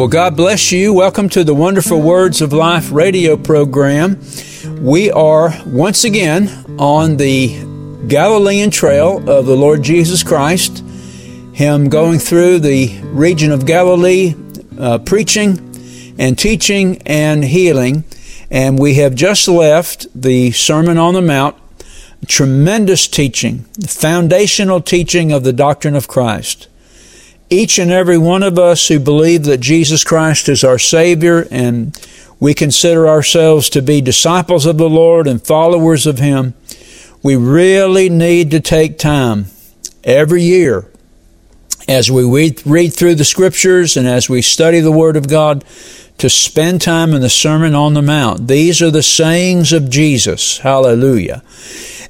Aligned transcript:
Well, 0.00 0.08
God 0.08 0.34
bless 0.34 0.72
you. 0.72 0.94
Welcome 0.94 1.28
to 1.28 1.44
the 1.44 1.54
Wonderful 1.54 2.00
Words 2.00 2.40
of 2.40 2.54
Life 2.54 2.90
radio 2.90 3.36
program. 3.36 4.18
We 4.80 5.10
are 5.10 5.54
once 5.66 6.04
again 6.04 6.48
on 6.78 7.18
the 7.18 7.48
Galilean 8.08 8.70
trail 8.70 9.18
of 9.28 9.44
the 9.44 9.54
Lord 9.54 9.82
Jesus 9.82 10.22
Christ, 10.22 10.82
Him 11.52 11.90
going 11.90 12.18
through 12.18 12.60
the 12.60 12.98
region 13.08 13.52
of 13.52 13.66
Galilee, 13.66 14.34
uh, 14.78 14.96
preaching 15.00 15.58
and 16.18 16.38
teaching 16.38 17.02
and 17.04 17.44
healing. 17.44 18.04
And 18.50 18.78
we 18.78 18.94
have 18.94 19.14
just 19.14 19.46
left 19.48 20.06
the 20.18 20.52
Sermon 20.52 20.96
on 20.96 21.12
the 21.12 21.20
Mount, 21.20 21.58
tremendous 22.26 23.06
teaching, 23.06 23.64
foundational 23.86 24.80
teaching 24.80 25.30
of 25.30 25.44
the 25.44 25.52
doctrine 25.52 25.94
of 25.94 26.08
Christ 26.08 26.69
each 27.50 27.78
and 27.78 27.90
every 27.90 28.16
one 28.16 28.42
of 28.42 28.58
us 28.58 28.88
who 28.88 29.00
believe 29.00 29.44
that 29.44 29.58
Jesus 29.58 30.04
Christ 30.04 30.48
is 30.48 30.64
our 30.64 30.78
Savior 30.78 31.46
and 31.50 31.96
we 32.38 32.54
consider 32.54 33.08
ourselves 33.08 33.68
to 33.70 33.82
be 33.82 34.00
disciples 34.00 34.64
of 34.64 34.78
the 34.78 34.88
Lord 34.88 35.26
and 35.26 35.44
followers 35.44 36.06
of 36.06 36.18
Him, 36.18 36.54
we 37.22 37.36
really 37.36 38.08
need 38.08 38.50
to 38.52 38.60
take 38.60 38.98
time 38.98 39.46
every 40.02 40.42
year 40.42 40.90
as 41.86 42.10
we 42.10 42.24
read, 42.64 42.94
through 42.94 43.16
the 43.16 43.24
Scriptures 43.24 43.96
and 43.96 44.06
as 44.06 44.28
we 44.28 44.40
study 44.40 44.80
the 44.80 44.92
Word 44.92 45.16
of 45.16 45.28
God 45.28 45.64
to 46.18 46.30
spend 46.30 46.80
time 46.80 47.12
in 47.14 47.20
the 47.20 47.28
Sermon 47.28 47.74
on 47.74 47.94
the 47.94 48.02
Mount. 48.02 48.46
These 48.46 48.80
are 48.80 48.90
the 48.90 49.02
sayings 49.02 49.72
of 49.72 49.90
Jesus. 49.90 50.58
Hallelujah. 50.58 51.42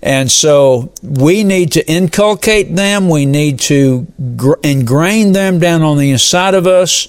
And 0.02 0.30
so 0.30 0.92
we 1.02 1.44
need 1.44 1.72
to 1.72 1.90
inculcate 1.90 2.74
them. 2.74 3.08
We 3.08 3.26
need 3.26 3.60
to 3.60 4.06
gr- 4.36 4.54
ingrain 4.62 5.32
them 5.32 5.58
down 5.58 5.82
on 5.82 5.98
the 5.98 6.10
inside 6.10 6.54
of 6.54 6.66
us. 6.66 7.08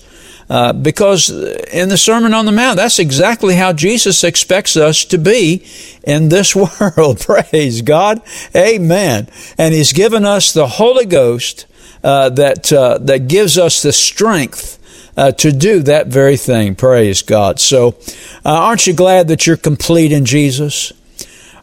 Uh, 0.50 0.74
because 0.74 1.30
in 1.30 1.88
the 1.88 1.98
Sermon 1.98 2.34
on 2.34 2.46
the 2.46 2.52
Mount, 2.52 2.76
that's 2.76 3.00
exactly 3.00 3.56
how 3.56 3.72
Jesus 3.72 4.22
expects 4.26 4.76
us 4.76 5.06
to 5.06 5.18
be 5.18 5.66
in 6.04 6.28
this 6.28 6.54
world. 6.98 7.22
Praise 7.22 7.82
God. 7.82 8.22
Amen. 8.54 9.30
And 9.58 9.74
He's 9.74 9.94
given 9.94 10.26
us 10.26 10.52
the 10.52 10.68
Holy 10.68 11.06
Ghost 11.06 11.68
uh, 12.04 12.28
that, 12.30 12.74
uh, 12.74 12.98
that 12.98 13.30
gives 13.30 13.58
us 13.58 13.82
the 13.82 13.94
strength 13.94 14.78
uh, 15.16 15.32
to 15.34 15.54
do 15.54 15.84
that 15.84 16.08
very 16.08 16.36
thing. 16.36 16.76
Praise 16.76 17.22
God. 17.22 17.60
So, 17.60 17.96
uh, 18.44 18.50
aren't 18.50 18.88
you 18.88 18.94
glad 18.94 19.30
that 19.30 19.48
you're 19.48 19.58
complete 19.58 20.12
in 20.12 20.26
Jesus? 20.26 20.92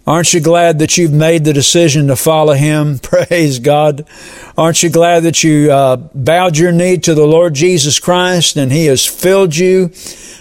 Aren't 0.09 0.33
you 0.33 0.41
glad 0.41 0.79
that 0.79 0.97
you've 0.97 1.13
made 1.13 1.45
the 1.45 1.53
decision 1.53 2.07
to 2.07 2.17
follow 2.17 2.55
Him? 2.55 2.99
Praise 3.03 3.59
God. 3.59 4.09
Aren't 4.57 4.83
you 4.83 4.89
glad 4.89 5.25
that 5.25 5.45
you 5.45 5.71
uh, 5.71 5.97
bowed 5.97 6.57
your 6.57 6.73
knee 6.73 6.97
to 6.97 7.13
the 7.13 7.27
Lord 7.27 7.53
Jesus 7.53 7.99
Christ 7.99 8.57
and 8.57 8.73
He 8.73 8.87
has 8.87 9.05
filled 9.05 9.55
you 9.55 9.93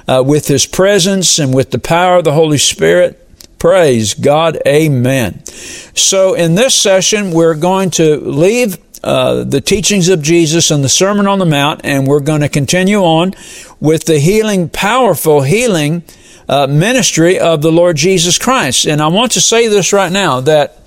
uh, 0.07 0.23
with 0.25 0.47
His 0.47 0.65
presence 0.65 1.37
and 1.37 1.53
with 1.53 1.71
the 1.71 1.79
power 1.79 2.19
of 2.19 2.23
the 2.23 2.31
Holy 2.31 2.57
Spirit? 2.57 3.21
Praise 3.59 4.13
God. 4.13 4.57
Amen. 4.65 5.43
So, 5.45 6.33
in 6.33 6.55
this 6.55 6.73
session, 6.73 7.31
we're 7.31 7.53
going 7.53 7.89
to 7.91 8.21
leave 8.21 8.77
uh, 9.03 9.43
the 9.43 9.59
teachings 9.59 10.07
of 10.07 10.21
Jesus 10.21 10.71
and 10.71 10.81
the 10.81 10.87
Sermon 10.87 11.27
on 11.27 11.39
the 11.39 11.45
Mount, 11.45 11.81
and 11.83 12.07
we're 12.07 12.21
going 12.21 12.39
to 12.39 12.47
continue 12.47 12.99
on 12.99 13.33
with 13.81 14.05
the 14.05 14.19
healing, 14.19 14.69
powerful 14.69 15.41
healing 15.41 16.03
uh, 16.47 16.67
ministry 16.67 17.39
of 17.39 17.61
the 17.61 17.71
Lord 17.71 17.97
Jesus 17.97 18.37
Christ. 18.37 18.85
And 18.85 19.01
I 19.01 19.07
want 19.07 19.33
to 19.33 19.41
say 19.41 19.67
this 19.67 19.93
right 19.93 20.11
now 20.11 20.39
that 20.41 20.77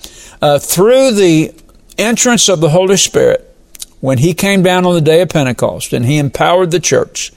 uh, 0.40 0.58
through 0.58 1.12
the 1.12 1.54
entrance 1.98 2.48
of 2.48 2.60
the 2.60 2.70
Holy 2.70 2.96
Spirit, 2.96 3.46
when 4.00 4.18
He 4.18 4.32
came 4.32 4.62
down 4.62 4.86
on 4.86 4.94
the 4.94 5.00
day 5.00 5.20
of 5.20 5.28
Pentecost 5.28 5.92
and 5.92 6.06
He 6.06 6.18
empowered 6.18 6.70
the 6.70 6.80
church, 6.80 7.32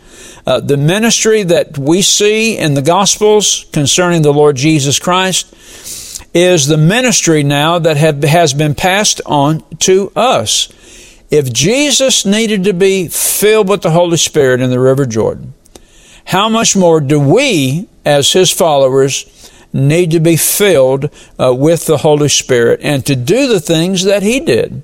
uh, 0.45 0.59
the 0.59 0.77
ministry 0.77 1.43
that 1.43 1.77
we 1.77 2.01
see 2.01 2.57
in 2.57 2.73
the 2.73 2.81
Gospels 2.81 3.65
concerning 3.71 4.21
the 4.21 4.33
Lord 4.33 4.55
Jesus 4.55 4.99
Christ 4.99 5.53
is 6.33 6.67
the 6.67 6.77
ministry 6.77 7.43
now 7.43 7.79
that 7.79 7.97
have, 7.97 8.23
has 8.23 8.53
been 8.53 8.75
passed 8.75 9.21
on 9.25 9.63
to 9.79 10.11
us. 10.15 10.69
If 11.29 11.51
Jesus 11.51 12.25
needed 12.25 12.63
to 12.65 12.73
be 12.73 13.07
filled 13.07 13.69
with 13.69 13.81
the 13.81 13.91
Holy 13.91 14.17
Spirit 14.17 14.61
in 14.61 14.69
the 14.69 14.79
River 14.79 15.05
Jordan, 15.05 15.53
how 16.25 16.49
much 16.49 16.75
more 16.75 17.01
do 17.01 17.19
we, 17.19 17.87
as 18.05 18.31
his 18.31 18.51
followers, 18.51 19.51
need 19.71 20.11
to 20.11 20.19
be 20.19 20.35
filled 20.35 21.09
uh, 21.39 21.53
with 21.53 21.85
the 21.85 21.97
Holy 21.97 22.29
Spirit 22.29 22.79
and 22.83 23.05
to 23.05 23.15
do 23.15 23.47
the 23.47 23.59
things 23.59 24.03
that 24.03 24.23
he 24.23 24.39
did? 24.39 24.83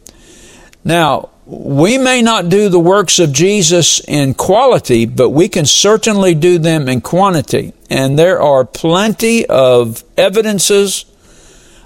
Now, 0.84 1.30
we 1.46 1.98
may 1.98 2.22
not 2.22 2.50
do 2.50 2.70
the 2.70 2.80
works 2.80 3.18
of 3.18 3.34
Jesus 3.34 4.00
in 4.08 4.36
quality, 4.36 5.06
but 5.06 5.30
we 5.30 5.50
can 5.50 5.66
certainly 5.66 6.36
do 6.36 6.60
them 6.60 6.88
in 6.88 7.02
quantity. 7.02 7.74
And 7.90 8.20
there 8.20 8.40
are 8.40 8.64
plenty 8.64 9.48
of 9.48 10.04
evidences 10.16 11.06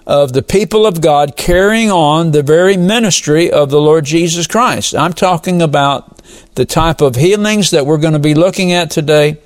of 0.06 0.34
the 0.34 0.42
people 0.42 0.86
of 0.86 1.00
God 1.00 1.38
carrying 1.38 1.90
on 1.90 2.32
the 2.32 2.44
very 2.44 2.76
ministry 2.76 3.50
of 3.50 3.70
the 3.70 3.80
Lord 3.80 4.04
Jesus 4.04 4.48
Christ. 4.48 4.96
I'm 4.96 5.14
talking 5.14 5.62
about 5.62 6.22
the 6.56 6.66
type 6.66 7.00
of 7.00 7.16
healings 7.16 7.72
that 7.72 7.86
we're 7.86 7.98
going 7.98 8.14
to 8.14 8.20
be 8.20 8.34
looking 8.34 8.74
at 8.74 8.92
today. 8.92 9.38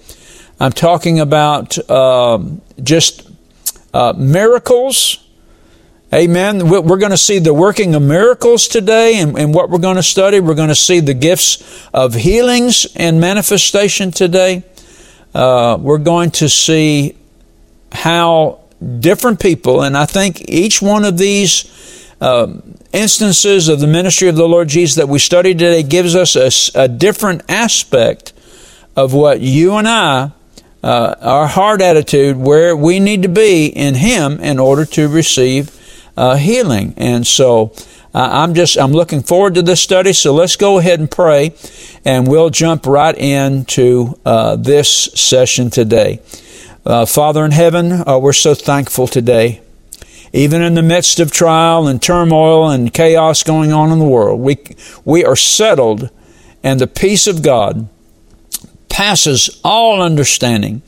I'm 0.59 0.72
talking 0.72 1.19
about 1.19 1.78
um, 1.90 2.62
just 2.81 3.29
uh, 3.94 4.13
miracles. 4.18 5.23
Amen. 6.12 6.68
We're 6.68 6.97
going 6.97 7.12
to 7.12 7.18
see 7.18 7.38
the 7.38 7.53
working 7.53 7.94
of 7.94 8.01
miracles 8.01 8.68
today, 8.68 9.19
and, 9.19 9.38
and 9.38 9.53
what 9.53 9.69
we're 9.69 9.78
going 9.78 9.97
to 9.97 10.03
study, 10.03 10.40
we're 10.40 10.56
going 10.56 10.69
to 10.69 10.75
see 10.75 11.00
the 11.00 11.13
gifts 11.13 11.88
of 11.94 12.16
healings 12.16 12.88
and 12.95 13.19
manifestation 13.19 14.09
today. 14.09 14.63
Uh, 15.35 15.78
we're 15.79 16.00
going 16.00 16.31
to 16.31 16.50
see 16.50 17.16
how 17.91 18.62
different 19.00 19.39
people, 19.39 19.84
and 19.84 19.95
I 19.95 20.06
think 20.06 20.50
each 20.50 20.81
one 20.81 21.06
of 21.06 21.19
these 21.19 22.09
uh, 22.19 22.62
instances 22.94 23.68
of 23.68 23.79
the 23.79 23.88
ministry 23.88 24.28
of 24.28 24.35
the 24.35 24.47
Lord 24.47 24.69
Jesus 24.69 24.95
that 24.95 25.07
we 25.07 25.19
study 25.19 25.53
today 25.53 25.84
gives 25.84 26.16
us 26.16 26.35
a, 26.35 26.81
a 26.84 26.88
different 26.88 27.44
aspect 27.47 28.34
of 28.95 29.13
what 29.13 29.39
you 29.39 29.75
and 29.75 29.88
I, 29.88 30.31
uh, 30.88 31.16
our 31.20 31.48
heart 31.48 31.81
attitude, 31.81 32.38
where 32.38 32.75
we 32.75 33.00
need 33.00 33.22
to 33.24 33.30
be 33.30 33.68
in 33.68 33.96
Him 33.96 34.40
in 34.40 34.58
order 34.58 34.86
to 34.86 35.09
receive 35.09 35.75
uh, 36.16 36.38
healing. 36.38 36.94
And 36.98 37.28
so, 37.28 37.74
I'm 38.14 38.56
just 38.56 38.78
I'm 38.80 38.94
looking 38.94 39.22
forward 39.22 39.56
to 39.56 39.62
this 39.62 39.81
study. 39.81 40.14
So 40.14 40.34
let's 40.34 40.56
go 40.56 40.80
ahead 40.80 41.00
and 41.00 41.12
pray, 41.12 41.53
and 42.03 42.28
we'll 42.28 42.50
jump 42.50 42.88
right 42.88 43.16
into 43.16 44.18
uh, 44.25 44.56
this 44.56 44.90
session 45.14 45.70
today. 45.70 46.22
Uh, 46.84 47.06
Father 47.06 47.46
in 47.46 47.52
heaven, 47.52 47.92
uh, 47.92 48.18
we're 48.18 48.34
so 48.34 48.56
thankful 48.56 49.08
today. 49.08 49.62
Even 50.34 50.62
in 50.62 50.74
the 50.74 50.81
midst 50.81 51.19
of 51.19 51.31
trial 51.31 51.88
and 51.88 52.02
turmoil 52.02 52.69
and 52.69 52.94
chaos 52.94 53.44
going 53.44 53.72
on 53.72 53.92
in 53.92 54.00
the 54.00 54.06
world, 54.06 54.40
we, 54.40 54.58
we 55.06 55.25
are 55.25 55.36
settled, 55.36 56.09
and 56.64 56.80
the 56.80 56.88
peace 56.88 57.28
of 57.28 57.42
God 57.42 57.88
passes 58.97 59.62
all 59.63 60.02
understanding. 60.02 60.81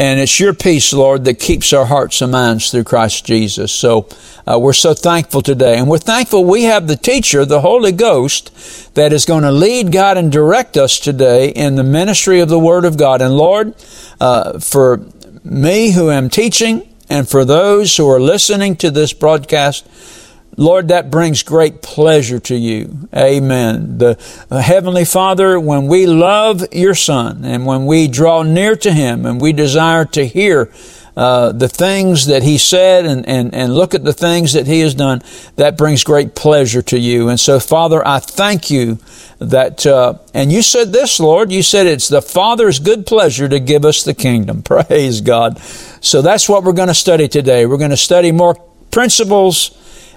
And 0.00 0.18
it's 0.18 0.40
your 0.40 0.52
peace, 0.52 0.92
Lord, 0.92 1.26
that 1.26 1.38
keeps 1.38 1.72
our 1.72 1.86
hearts 1.86 2.20
and 2.20 2.32
minds 2.32 2.72
through 2.72 2.82
Christ 2.82 3.24
Jesus. 3.24 3.70
So 3.70 4.08
uh, 4.48 4.58
we're 4.58 4.72
so 4.72 4.94
thankful 4.94 5.42
today. 5.42 5.78
And 5.78 5.88
we're 5.88 5.98
thankful 5.98 6.44
we 6.44 6.64
have 6.64 6.88
the 6.88 6.96
teacher, 6.96 7.44
the 7.44 7.60
Holy 7.60 7.92
Ghost, 7.92 8.92
that 8.96 9.12
is 9.12 9.24
going 9.24 9.44
to 9.44 9.52
lead 9.52 9.92
God 9.92 10.18
and 10.18 10.32
direct 10.32 10.76
us 10.76 10.98
today 10.98 11.50
in 11.50 11.76
the 11.76 11.84
ministry 11.84 12.40
of 12.40 12.48
the 12.48 12.58
Word 12.58 12.84
of 12.84 12.98
God. 12.98 13.22
And 13.22 13.36
Lord, 13.36 13.76
uh, 14.20 14.58
for 14.58 15.06
me 15.44 15.92
who 15.92 16.10
am 16.10 16.28
teaching 16.28 16.92
and 17.08 17.28
for 17.28 17.44
those 17.44 17.96
who 17.96 18.10
are 18.10 18.20
listening 18.20 18.74
to 18.78 18.90
this 18.90 19.12
broadcast, 19.12 19.86
Lord, 20.56 20.88
that 20.88 21.10
brings 21.10 21.42
great 21.42 21.82
pleasure 21.82 22.40
to 22.40 22.56
you. 22.56 23.08
Amen. 23.14 23.98
The 23.98 24.18
Heavenly 24.50 25.04
Father, 25.04 25.60
when 25.60 25.86
we 25.86 26.06
love 26.06 26.64
your 26.72 26.94
Son 26.94 27.44
and 27.44 27.66
when 27.66 27.84
we 27.84 28.08
draw 28.08 28.42
near 28.42 28.74
to 28.76 28.92
Him 28.92 29.26
and 29.26 29.40
we 29.40 29.52
desire 29.52 30.06
to 30.06 30.26
hear 30.26 30.70
uh, 31.16 31.50
the 31.50 31.68
things 31.68 32.26
that 32.26 32.42
he 32.42 32.58
said 32.58 33.06
and, 33.06 33.26
and, 33.26 33.54
and 33.54 33.74
look 33.74 33.94
at 33.94 34.04
the 34.04 34.12
things 34.12 34.52
that 34.52 34.66
he 34.66 34.80
has 34.80 34.94
done, 34.94 35.22
that 35.56 35.78
brings 35.78 36.04
great 36.04 36.34
pleasure 36.34 36.82
to 36.82 36.98
you. 36.98 37.30
And 37.30 37.40
so, 37.40 37.58
Father, 37.58 38.06
I 38.06 38.18
thank 38.18 38.70
you 38.70 38.98
that, 39.38 39.86
uh, 39.86 40.18
and 40.34 40.52
you 40.52 40.60
said 40.60 40.92
this, 40.92 41.18
Lord, 41.18 41.50
you 41.50 41.62
said 41.62 41.86
it's 41.86 42.08
the 42.08 42.20
Father's 42.20 42.78
good 42.78 43.06
pleasure 43.06 43.48
to 43.48 43.58
give 43.58 43.86
us 43.86 44.02
the 44.04 44.12
kingdom. 44.12 44.62
Praise 44.62 45.22
God. 45.22 45.58
So 46.02 46.20
that's 46.20 46.50
what 46.50 46.64
we're 46.64 46.74
going 46.74 46.88
to 46.88 46.94
study 46.94 47.28
today. 47.28 47.64
We're 47.64 47.78
going 47.78 47.90
to 47.90 47.96
study 47.96 48.30
more 48.30 48.54
principles 48.90 49.70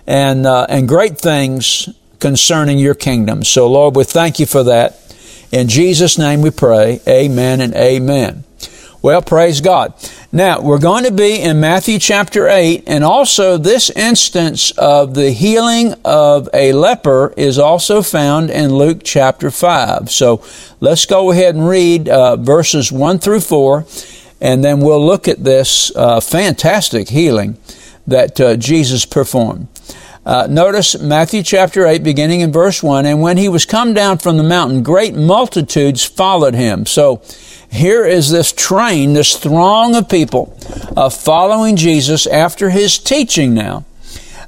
and, 0.09 0.47
uh, 0.47 0.65
and 0.69 0.87
great 0.87 1.19
things 1.19 1.87
concerning 2.19 2.79
your 2.79 2.95
kingdom. 2.95 3.43
So, 3.43 3.69
Lord, 3.69 3.95
we 3.95 4.03
thank 4.03 4.39
you 4.39 4.47
for 4.47 4.63
that. 4.63 4.97
In 5.51 5.67
Jesus' 5.67 6.17
name 6.17 6.41
we 6.41 6.49
pray. 6.49 6.99
Amen 7.07 7.61
and 7.61 7.75
amen. 7.75 8.43
Well, 9.03 9.21
praise 9.21 9.61
God. 9.61 9.93
Now, 10.31 10.61
we're 10.61 10.79
going 10.79 11.03
to 11.03 11.11
be 11.11 11.39
in 11.39 11.59
Matthew 11.59 11.99
chapter 11.99 12.47
8, 12.47 12.85
and 12.87 13.03
also 13.03 13.57
this 13.57 13.91
instance 13.91 14.71
of 14.71 15.13
the 15.13 15.29
healing 15.31 15.93
of 16.03 16.49
a 16.55 16.73
leper 16.73 17.31
is 17.37 17.59
also 17.59 18.01
found 18.01 18.49
in 18.49 18.73
Luke 18.73 19.01
chapter 19.03 19.51
5. 19.51 20.09
So 20.09 20.43
let's 20.79 21.05
go 21.05 21.31
ahead 21.31 21.53
and 21.53 21.67
read 21.67 22.09
uh, 22.09 22.35
verses 22.35 22.91
1 22.91 23.19
through 23.19 23.41
4, 23.41 23.85
and 24.41 24.63
then 24.63 24.81
we'll 24.81 25.05
look 25.05 25.27
at 25.27 25.43
this 25.43 25.95
uh, 25.95 26.19
fantastic 26.19 27.09
healing 27.09 27.57
that 28.07 28.41
uh, 28.41 28.57
Jesus 28.57 29.05
performed. 29.05 29.67
Uh, 30.29 30.45
notice 30.45 30.95
Matthew 30.99 31.41
chapter 31.41 31.87
8, 31.87 32.03
beginning 32.03 32.41
in 32.41 32.51
verse 32.51 32.83
1. 32.83 33.07
And 33.07 33.19
when 33.19 33.37
he 33.37 33.49
was 33.49 33.65
come 33.65 33.95
down 33.95 34.19
from 34.19 34.37
the 34.37 34.43
mountain, 34.43 34.83
great 34.83 35.15
multitudes 35.15 36.05
followed 36.05 36.53
him. 36.53 36.85
So 36.85 37.23
here 37.71 38.05
is 38.05 38.29
this 38.29 38.51
train, 38.51 39.13
this 39.13 39.35
throng 39.35 39.95
of 39.95 40.07
people 40.07 40.55
uh, 40.95 41.09
following 41.09 41.75
Jesus 41.77 42.27
after 42.27 42.69
his 42.69 42.99
teaching 42.99 43.55
now. 43.55 43.85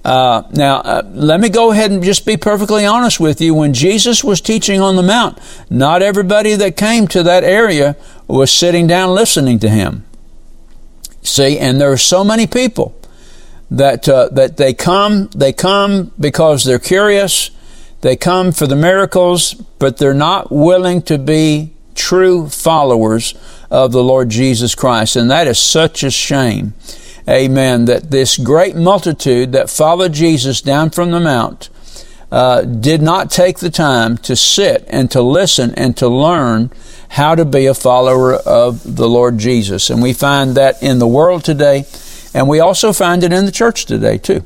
Uh, 0.05 0.43
now, 0.51 0.81
uh, 0.81 1.01
let 1.15 1.39
me 1.39 1.49
go 1.49 1.71
ahead 1.71 1.89
and 1.89 2.03
just 2.03 2.27
be 2.27 2.37
perfectly 2.37 2.85
honest 2.85 3.19
with 3.19 3.41
you. 3.41 3.55
When 3.55 3.73
Jesus 3.73 4.23
was 4.23 4.39
teaching 4.39 4.81
on 4.81 4.97
the 4.97 5.01
Mount, 5.01 5.39
not 5.67 6.03
everybody 6.03 6.53
that 6.53 6.77
came 6.77 7.07
to 7.07 7.23
that 7.23 7.43
area 7.43 7.97
was 8.27 8.51
sitting 8.51 8.85
down 8.85 9.15
listening 9.15 9.57
to 9.57 9.69
him. 9.69 10.05
See, 11.23 11.57
and 11.57 11.81
there 11.81 11.91
are 11.91 11.97
so 11.97 12.23
many 12.23 12.45
people 12.45 12.95
that 13.71 14.07
uh, 14.07 14.29
that 14.29 14.57
they 14.57 14.73
come 14.73 15.27
they 15.33 15.53
come 15.53 16.11
because 16.19 16.63
they're 16.63 16.77
curious 16.77 17.49
they 18.01 18.15
come 18.15 18.51
for 18.51 18.67
the 18.67 18.75
miracles 18.75 19.53
but 19.79 19.97
they're 19.97 20.13
not 20.13 20.51
willing 20.51 21.01
to 21.01 21.17
be 21.17 21.73
true 21.95 22.49
followers 22.49 23.33
of 23.69 23.91
the 23.91 24.03
Lord 24.03 24.29
Jesus 24.29 24.75
Christ. 24.75 25.15
And 25.15 25.29
that 25.31 25.47
is 25.47 25.59
such 25.59 26.03
a 26.03 26.11
shame. 26.11 26.73
Amen. 27.27 27.85
That 27.85 28.11
this 28.11 28.37
great 28.37 28.75
multitude 28.75 29.51
that 29.53 29.69
followed 29.69 30.13
Jesus 30.13 30.61
down 30.61 30.89
from 30.89 31.11
the 31.11 31.19
mount 31.19 31.69
uh, 32.31 32.61
did 32.61 33.01
not 33.01 33.29
take 33.29 33.59
the 33.59 33.69
time 33.69 34.17
to 34.17 34.35
sit 34.35 34.85
and 34.87 35.11
to 35.11 35.21
listen 35.21 35.73
and 35.75 35.95
to 35.97 36.07
learn 36.07 36.71
how 37.09 37.35
to 37.35 37.45
be 37.45 37.65
a 37.65 37.73
follower 37.73 38.33
of 38.33 38.95
the 38.95 39.07
Lord 39.07 39.37
Jesus. 39.37 39.89
And 39.89 40.01
we 40.01 40.13
find 40.13 40.55
that 40.55 40.81
in 40.81 40.99
the 40.99 41.07
world 41.07 41.43
today 41.43 41.85
and 42.33 42.47
we 42.47 42.59
also 42.59 42.93
find 42.93 43.23
it 43.23 43.33
in 43.33 43.45
the 43.45 43.51
church 43.51 43.85
today, 43.85 44.17
too. 44.17 44.43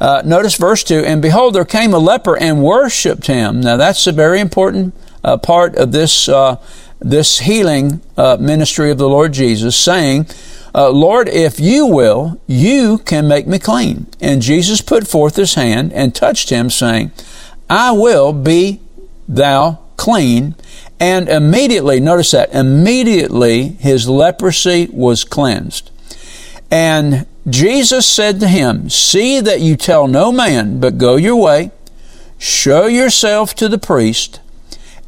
Uh, 0.00 0.20
notice 0.24 0.56
verse 0.56 0.82
2 0.82 1.04
And 1.04 1.22
behold, 1.22 1.54
there 1.54 1.64
came 1.64 1.94
a 1.94 1.98
leper 1.98 2.36
and 2.36 2.62
worshiped 2.62 3.28
him. 3.28 3.60
Now, 3.60 3.76
that's 3.76 4.04
a 4.08 4.12
very 4.12 4.40
important 4.40 4.94
uh, 5.22 5.36
part 5.36 5.76
of 5.76 5.92
this, 5.92 6.28
uh, 6.28 6.56
this 6.98 7.38
healing 7.38 8.00
uh, 8.16 8.36
ministry 8.40 8.90
of 8.90 8.98
the 8.98 9.08
Lord 9.08 9.32
Jesus, 9.32 9.76
saying, 9.76 10.26
uh, 10.74 10.90
Lord, 10.90 11.28
if 11.28 11.60
you 11.60 11.86
will, 11.86 12.40
you 12.48 12.98
can 12.98 13.28
make 13.28 13.46
me 13.46 13.60
clean. 13.60 14.08
And 14.20 14.42
Jesus 14.42 14.80
put 14.80 15.06
forth 15.06 15.36
his 15.36 15.54
hand 15.54 15.92
and 15.92 16.14
touched 16.14 16.50
him, 16.50 16.68
saying, 16.68 17.12
I 17.70 17.92
will 17.92 18.32
be 18.32 18.80
thou 19.28 19.78
clean. 19.96 20.56
And 20.98 21.28
immediately, 21.28 22.00
notice 22.00 22.32
that, 22.32 22.52
immediately 22.52 23.68
his 23.68 24.08
leprosy 24.08 24.88
was 24.90 25.22
cleansed. 25.22 25.91
And 26.72 27.26
Jesus 27.46 28.06
said 28.06 28.40
to 28.40 28.48
him, 28.48 28.88
See 28.88 29.40
that 29.40 29.60
you 29.60 29.76
tell 29.76 30.08
no 30.08 30.32
man, 30.32 30.80
but 30.80 30.96
go 30.96 31.16
your 31.16 31.36
way, 31.36 31.70
show 32.38 32.86
yourself 32.86 33.54
to 33.56 33.68
the 33.68 33.76
priest, 33.76 34.40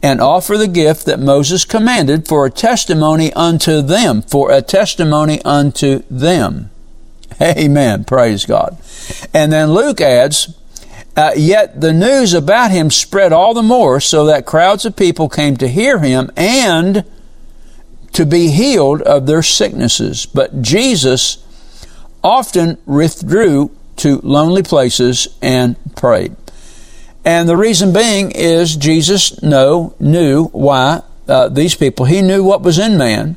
and 0.03 0.21
offer 0.21 0.59
the 0.59 0.69
gift 0.69 1.07
that 1.07 1.19
Moses 1.19 1.65
commanded 1.65 2.29
for 2.29 2.45
a 2.45 2.51
testimony 2.51 3.33
unto 3.33 3.81
them, 3.81 4.21
for 4.21 4.51
a 4.51 4.61
testimony 4.61 5.41
unto 5.43 6.03
them. 6.11 6.71
Amen. 7.41 8.05
Praise 8.05 8.45
God. 8.45 8.77
And 9.33 9.51
then 9.51 9.73
Luke 9.73 10.03
adds, 10.03 10.55
uh, 11.17 11.33
Yet 11.35 11.81
the 11.81 11.95
news 11.95 12.35
about 12.35 12.73
him 12.73 12.91
spread 12.91 13.33
all 13.33 13.55
the 13.55 13.63
more, 13.63 14.01
so 14.01 14.27
that 14.27 14.45
crowds 14.45 14.85
of 14.85 14.97
people 14.97 15.31
came 15.31 15.57
to 15.57 15.69
hear 15.69 15.99
him 16.01 16.31
and 16.37 17.05
to 18.13 18.27
be 18.27 18.49
healed 18.49 19.01
of 19.01 19.25
their 19.25 19.43
sicknesses. 19.43 20.27
But 20.27 20.61
Jesus 20.61 21.39
often 22.25 22.79
withdrew 22.87 23.71
to 23.97 24.19
lonely 24.23 24.63
places 24.63 25.29
and 25.41 25.77
prayed. 25.95 26.35
And 27.25 27.49
the 27.49 27.57
reason 27.57 27.93
being 27.93 28.33
is 28.33 28.75
Jesus 28.77 29.43
know, 29.43 29.95
knew 30.01 30.47
why 30.47 31.03
uh, 31.29 31.49
these 31.49 31.75
people, 31.75 32.07
he 32.07 32.23
knew 32.23 32.43
what 32.43 32.63
was 32.63 32.79
in 32.79 32.99
man. 32.99 33.37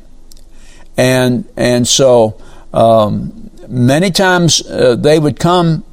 And, 0.96 1.48
and 1.56 1.86
so 1.86 2.40
um, 2.74 3.50
many 3.68 4.10
times 4.10 4.66
uh, 4.68 4.96
they 4.96 5.18
would 5.18 5.38
come, 5.38 5.84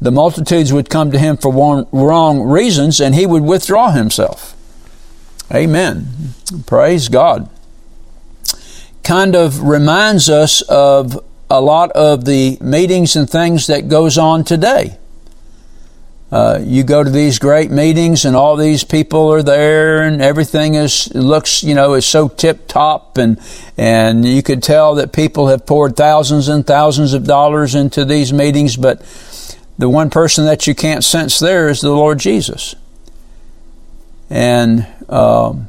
the 0.00 0.10
multitudes 0.10 0.72
would 0.72 0.88
come 0.88 1.12
to 1.12 1.18
him 1.18 1.36
for 1.36 1.52
one, 1.52 1.86
wrong 1.92 2.40
reasons, 2.42 3.00
and 3.00 3.14
he 3.14 3.26
would 3.26 3.42
withdraw 3.42 3.90
himself. 3.90 4.56
Amen. 5.52 6.34
Praise 6.66 7.08
God. 7.08 7.48
Kind 9.02 9.36
of 9.36 9.62
reminds 9.62 10.30
us 10.30 10.62
of 10.62 11.22
a 11.58 11.60
lot 11.60 11.92
of 11.92 12.24
the 12.24 12.58
meetings 12.60 13.14
and 13.16 13.30
things 13.30 13.68
that 13.68 13.88
goes 13.88 14.18
on 14.18 14.44
today. 14.44 14.98
Uh, 16.32 16.58
you 16.60 16.82
go 16.82 17.04
to 17.04 17.10
these 17.10 17.38
great 17.38 17.70
meetings 17.70 18.24
and 18.24 18.34
all 18.34 18.56
these 18.56 18.82
people 18.82 19.32
are 19.32 19.42
there 19.42 20.02
and 20.02 20.20
everything 20.20 20.74
is 20.74 21.14
looks 21.14 21.62
you 21.62 21.76
know 21.76 21.94
is 21.94 22.04
so 22.04 22.26
tip 22.26 22.66
top 22.66 23.18
and 23.18 23.38
and 23.76 24.24
you 24.26 24.42
could 24.42 24.60
tell 24.60 24.96
that 24.96 25.12
people 25.12 25.46
have 25.46 25.64
poured 25.64 25.96
thousands 25.96 26.48
and 26.48 26.66
thousands 26.66 27.12
of 27.12 27.24
dollars 27.24 27.76
into 27.76 28.04
these 28.04 28.32
meetings 28.32 28.76
but 28.76 29.00
the 29.78 29.88
one 29.88 30.10
person 30.10 30.44
that 30.44 30.66
you 30.66 30.74
can't 30.74 31.04
sense 31.04 31.38
there 31.38 31.68
is 31.68 31.80
the 31.80 31.92
Lord 31.92 32.18
Jesus 32.18 32.74
and 34.28 34.88
um, 35.08 35.68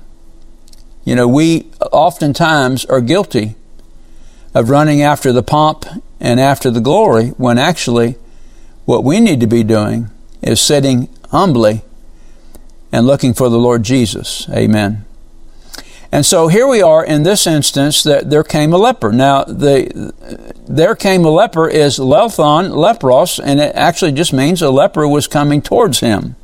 you 1.04 1.14
know 1.14 1.28
we 1.28 1.70
oftentimes 1.92 2.86
are 2.86 3.02
guilty 3.02 3.54
of 4.56 4.70
running 4.70 5.02
after 5.02 5.34
the 5.34 5.44
pomp 5.44 5.86
and 6.20 6.40
after 6.40 6.72
the 6.72 6.80
glory 6.80 7.28
when 7.32 7.60
actually 7.60 8.16
what 8.86 9.04
we 9.04 9.20
need 9.20 9.42
to 9.42 9.48
be 9.48 9.64
doing 9.64 10.10
is 10.42 10.62
sitting 10.62 11.10
humbly 11.30 11.82
and 12.92 13.06
looking 13.06 13.34
for 13.34 13.50
the 13.50 13.60
Lord 13.60 13.84
Jesus. 13.84 14.48
Amen. 14.50 15.06
And 16.12 16.26
so 16.26 16.48
here 16.48 16.66
we 16.66 16.82
are 16.82 17.04
in 17.04 17.24
this 17.24 17.46
instance 17.46 18.04
that 18.04 18.30
there 18.30 18.44
came 18.44 18.72
a 18.72 18.78
leper. 18.78 19.12
Now, 19.12 19.44
the, 19.44 20.14
there 20.66 20.96
came 20.96 21.26
a 21.26 21.30
leper 21.30 21.68
is 21.68 22.00
lelthon, 22.00 22.70
lepros, 22.70 23.38
and 23.44 23.60
it 23.60 23.76
actually 23.76 24.14
just 24.14 24.32
means 24.32 24.62
a 24.62 24.70
leper 24.70 25.06
was 25.06 25.28
coming 25.28 25.62
towards 25.62 26.00
him. 26.00 26.38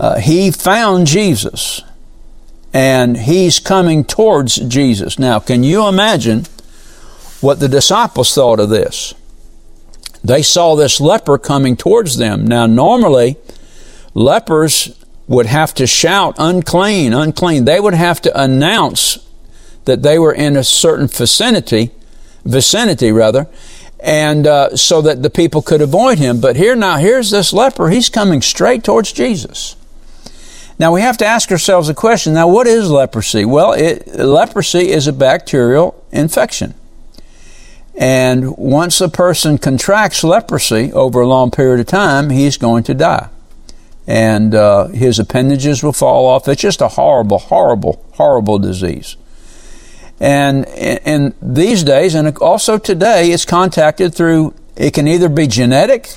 Uh, 0.00 0.18
he 0.18 0.50
found 0.50 1.06
Jesus, 1.06 1.82
and 2.72 3.18
he's 3.18 3.58
coming 3.58 4.02
towards 4.02 4.56
Jesus. 4.56 5.18
Now, 5.18 5.38
can 5.38 5.62
you 5.62 5.86
imagine 5.86 6.46
what 7.42 7.60
the 7.60 7.68
disciples 7.68 8.34
thought 8.34 8.60
of 8.60 8.68
this. 8.68 9.14
They 10.24 10.42
saw 10.42 10.76
this 10.76 11.00
leper 11.00 11.38
coming 11.38 11.76
towards 11.76 12.16
them. 12.16 12.46
Now, 12.46 12.66
normally, 12.66 13.36
lepers 14.14 14.96
would 15.26 15.46
have 15.46 15.74
to 15.74 15.86
shout, 15.86 16.36
unclean, 16.38 17.12
unclean. 17.12 17.64
They 17.64 17.80
would 17.80 17.94
have 17.94 18.20
to 18.22 18.40
announce 18.40 19.18
that 19.84 20.02
they 20.02 20.18
were 20.18 20.32
in 20.32 20.56
a 20.56 20.62
certain 20.62 21.08
vicinity, 21.08 21.90
vicinity 22.44 23.10
rather, 23.10 23.48
and 23.98 24.46
uh, 24.46 24.76
so 24.76 25.00
that 25.02 25.22
the 25.22 25.30
people 25.30 25.62
could 25.62 25.80
avoid 25.80 26.18
him. 26.18 26.40
But 26.40 26.56
here 26.56 26.76
now, 26.76 26.98
here's 26.98 27.30
this 27.30 27.52
leper. 27.52 27.88
He's 27.88 28.08
coming 28.08 28.42
straight 28.42 28.84
towards 28.84 29.12
Jesus. 29.12 29.76
Now 30.78 30.92
we 30.92 31.00
have 31.00 31.16
to 31.18 31.26
ask 31.26 31.50
ourselves 31.50 31.88
a 31.88 31.94
question. 31.94 32.34
Now, 32.34 32.48
what 32.48 32.66
is 32.66 32.90
leprosy? 32.90 33.44
Well, 33.44 33.72
it, 33.72 34.06
leprosy 34.16 34.90
is 34.90 35.06
a 35.06 35.12
bacterial 35.12 36.04
infection. 36.10 36.74
And 37.94 38.56
once 38.56 39.00
a 39.00 39.08
person 39.08 39.58
contracts 39.58 40.24
leprosy 40.24 40.92
over 40.92 41.20
a 41.20 41.26
long 41.26 41.50
period 41.50 41.80
of 41.80 41.86
time, 41.86 42.30
he's 42.30 42.56
going 42.56 42.84
to 42.84 42.94
die. 42.94 43.28
And 44.06 44.54
uh, 44.54 44.88
his 44.88 45.18
appendages 45.18 45.82
will 45.82 45.92
fall 45.92 46.26
off. 46.26 46.48
It's 46.48 46.62
just 46.62 46.80
a 46.80 46.88
horrible, 46.88 47.38
horrible, 47.38 48.04
horrible 48.14 48.58
disease. 48.58 49.16
And 50.18 50.64
in 50.66 51.34
these 51.42 51.82
days, 51.82 52.14
and 52.14 52.36
also 52.38 52.78
today, 52.78 53.30
it's 53.32 53.44
contacted 53.44 54.14
through, 54.14 54.54
it 54.76 54.94
can 54.94 55.06
either 55.06 55.28
be 55.28 55.46
genetic, 55.46 56.16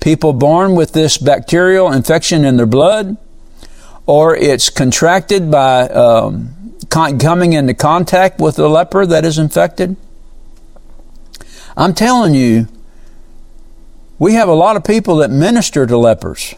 people 0.00 0.32
born 0.32 0.74
with 0.74 0.92
this 0.92 1.16
bacterial 1.16 1.92
infection 1.92 2.44
in 2.44 2.56
their 2.56 2.66
blood, 2.66 3.16
or 4.06 4.34
it's 4.36 4.68
contracted 4.68 5.50
by 5.50 5.88
um, 5.88 6.74
coming 6.90 7.52
into 7.52 7.74
contact 7.74 8.40
with 8.40 8.56
the 8.56 8.68
leper 8.68 9.06
that 9.06 9.24
is 9.24 9.38
infected 9.38 9.96
I'm 11.78 11.94
telling 11.94 12.34
you, 12.34 12.66
we 14.18 14.34
have 14.34 14.48
a 14.48 14.54
lot 14.54 14.74
of 14.76 14.82
people 14.82 15.16
that 15.18 15.30
minister 15.30 15.86
to 15.86 15.96
lepers. 15.96 16.54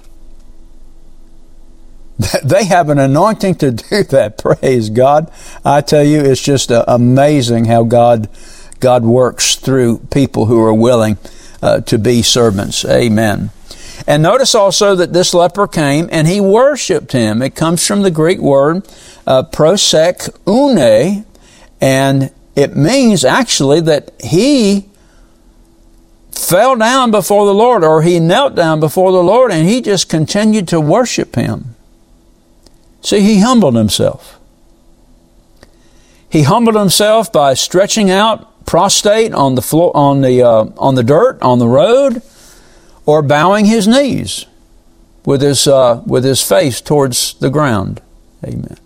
They 2.42 2.64
have 2.64 2.88
an 2.88 2.98
anointing 2.98 3.56
to 3.56 3.70
do 3.70 4.02
that. 4.04 4.38
Praise 4.60 4.88
God. 4.90 5.30
I 5.64 5.82
tell 5.82 6.04
you, 6.04 6.20
it's 6.20 6.42
just 6.42 6.72
uh, 6.72 6.84
amazing 6.88 7.66
how 7.66 7.84
God, 7.84 8.28
God 8.78 9.04
works 9.04 9.56
through 9.56 9.98
people 10.10 10.46
who 10.46 10.58
are 10.60 10.74
willing 10.74 11.18
uh, 11.62 11.80
to 11.82 11.98
be 11.98 12.22
servants. 12.22 12.84
Amen. 12.84 13.50
And 14.06 14.22
notice 14.22 14.54
also 14.54 14.94
that 14.96 15.12
this 15.12 15.34
leper 15.34 15.66
came 15.66 16.08
and 16.10 16.26
he 16.28 16.40
worshiped 16.40 17.12
him. 17.12 17.42
It 17.42 17.54
comes 17.54 17.86
from 17.86 18.02
the 18.02 18.10
Greek 18.10 18.38
word 18.38 18.86
uh, 19.26 19.44
une, 20.46 21.26
and 21.80 22.30
it 22.56 22.76
means 22.76 23.24
actually 23.24 23.80
that 23.80 24.12
he 24.22 24.89
fell 26.40 26.76
down 26.76 27.10
before 27.10 27.46
the 27.46 27.54
Lord 27.54 27.84
or 27.84 28.02
he 28.02 28.18
knelt 28.18 28.54
down 28.54 28.80
before 28.80 29.12
the 29.12 29.22
Lord 29.22 29.52
and 29.52 29.68
he 29.68 29.80
just 29.80 30.08
continued 30.08 30.66
to 30.68 30.80
worship 30.80 31.34
him. 31.34 31.76
See, 33.02 33.20
he 33.20 33.40
humbled 33.40 33.76
himself. 33.76 34.38
He 36.28 36.42
humbled 36.44 36.76
himself 36.76 37.32
by 37.32 37.54
stretching 37.54 38.10
out 38.10 38.46
prostrate 38.64 39.34
on 39.34 39.56
the 39.56 39.62
floor, 39.62 39.90
on 39.96 40.20
the 40.20 40.42
uh, 40.42 40.66
on 40.78 40.94
the 40.94 41.02
dirt, 41.02 41.42
on 41.42 41.58
the 41.58 41.66
road, 41.66 42.22
or 43.04 43.20
bowing 43.20 43.64
his 43.64 43.88
knees 43.88 44.46
with 45.24 45.42
his 45.42 45.66
uh, 45.66 46.02
with 46.06 46.24
his 46.24 46.40
face 46.40 46.80
towards 46.80 47.34
the 47.34 47.50
ground. 47.50 48.00
Amen. 48.44 48.76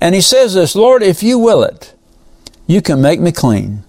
And 0.00 0.14
he 0.16 0.20
says 0.20 0.54
this, 0.54 0.74
Lord, 0.74 1.02
if 1.02 1.22
you 1.22 1.38
will 1.38 1.62
it, 1.62 1.94
you 2.66 2.82
can 2.82 3.00
make 3.00 3.20
me 3.20 3.30
clean. 3.30 3.84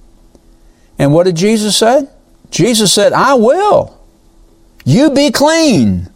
And 0.99 1.11
what 1.11 1.23
did 1.23 1.35
Jesus 1.35 1.75
say? 1.75 2.07
Jesus 2.53 2.93
said, 2.93 3.13
I 3.13 3.33
will. 3.33 3.99
You 4.85 5.09
be 5.09 5.31
clean. 5.31 6.07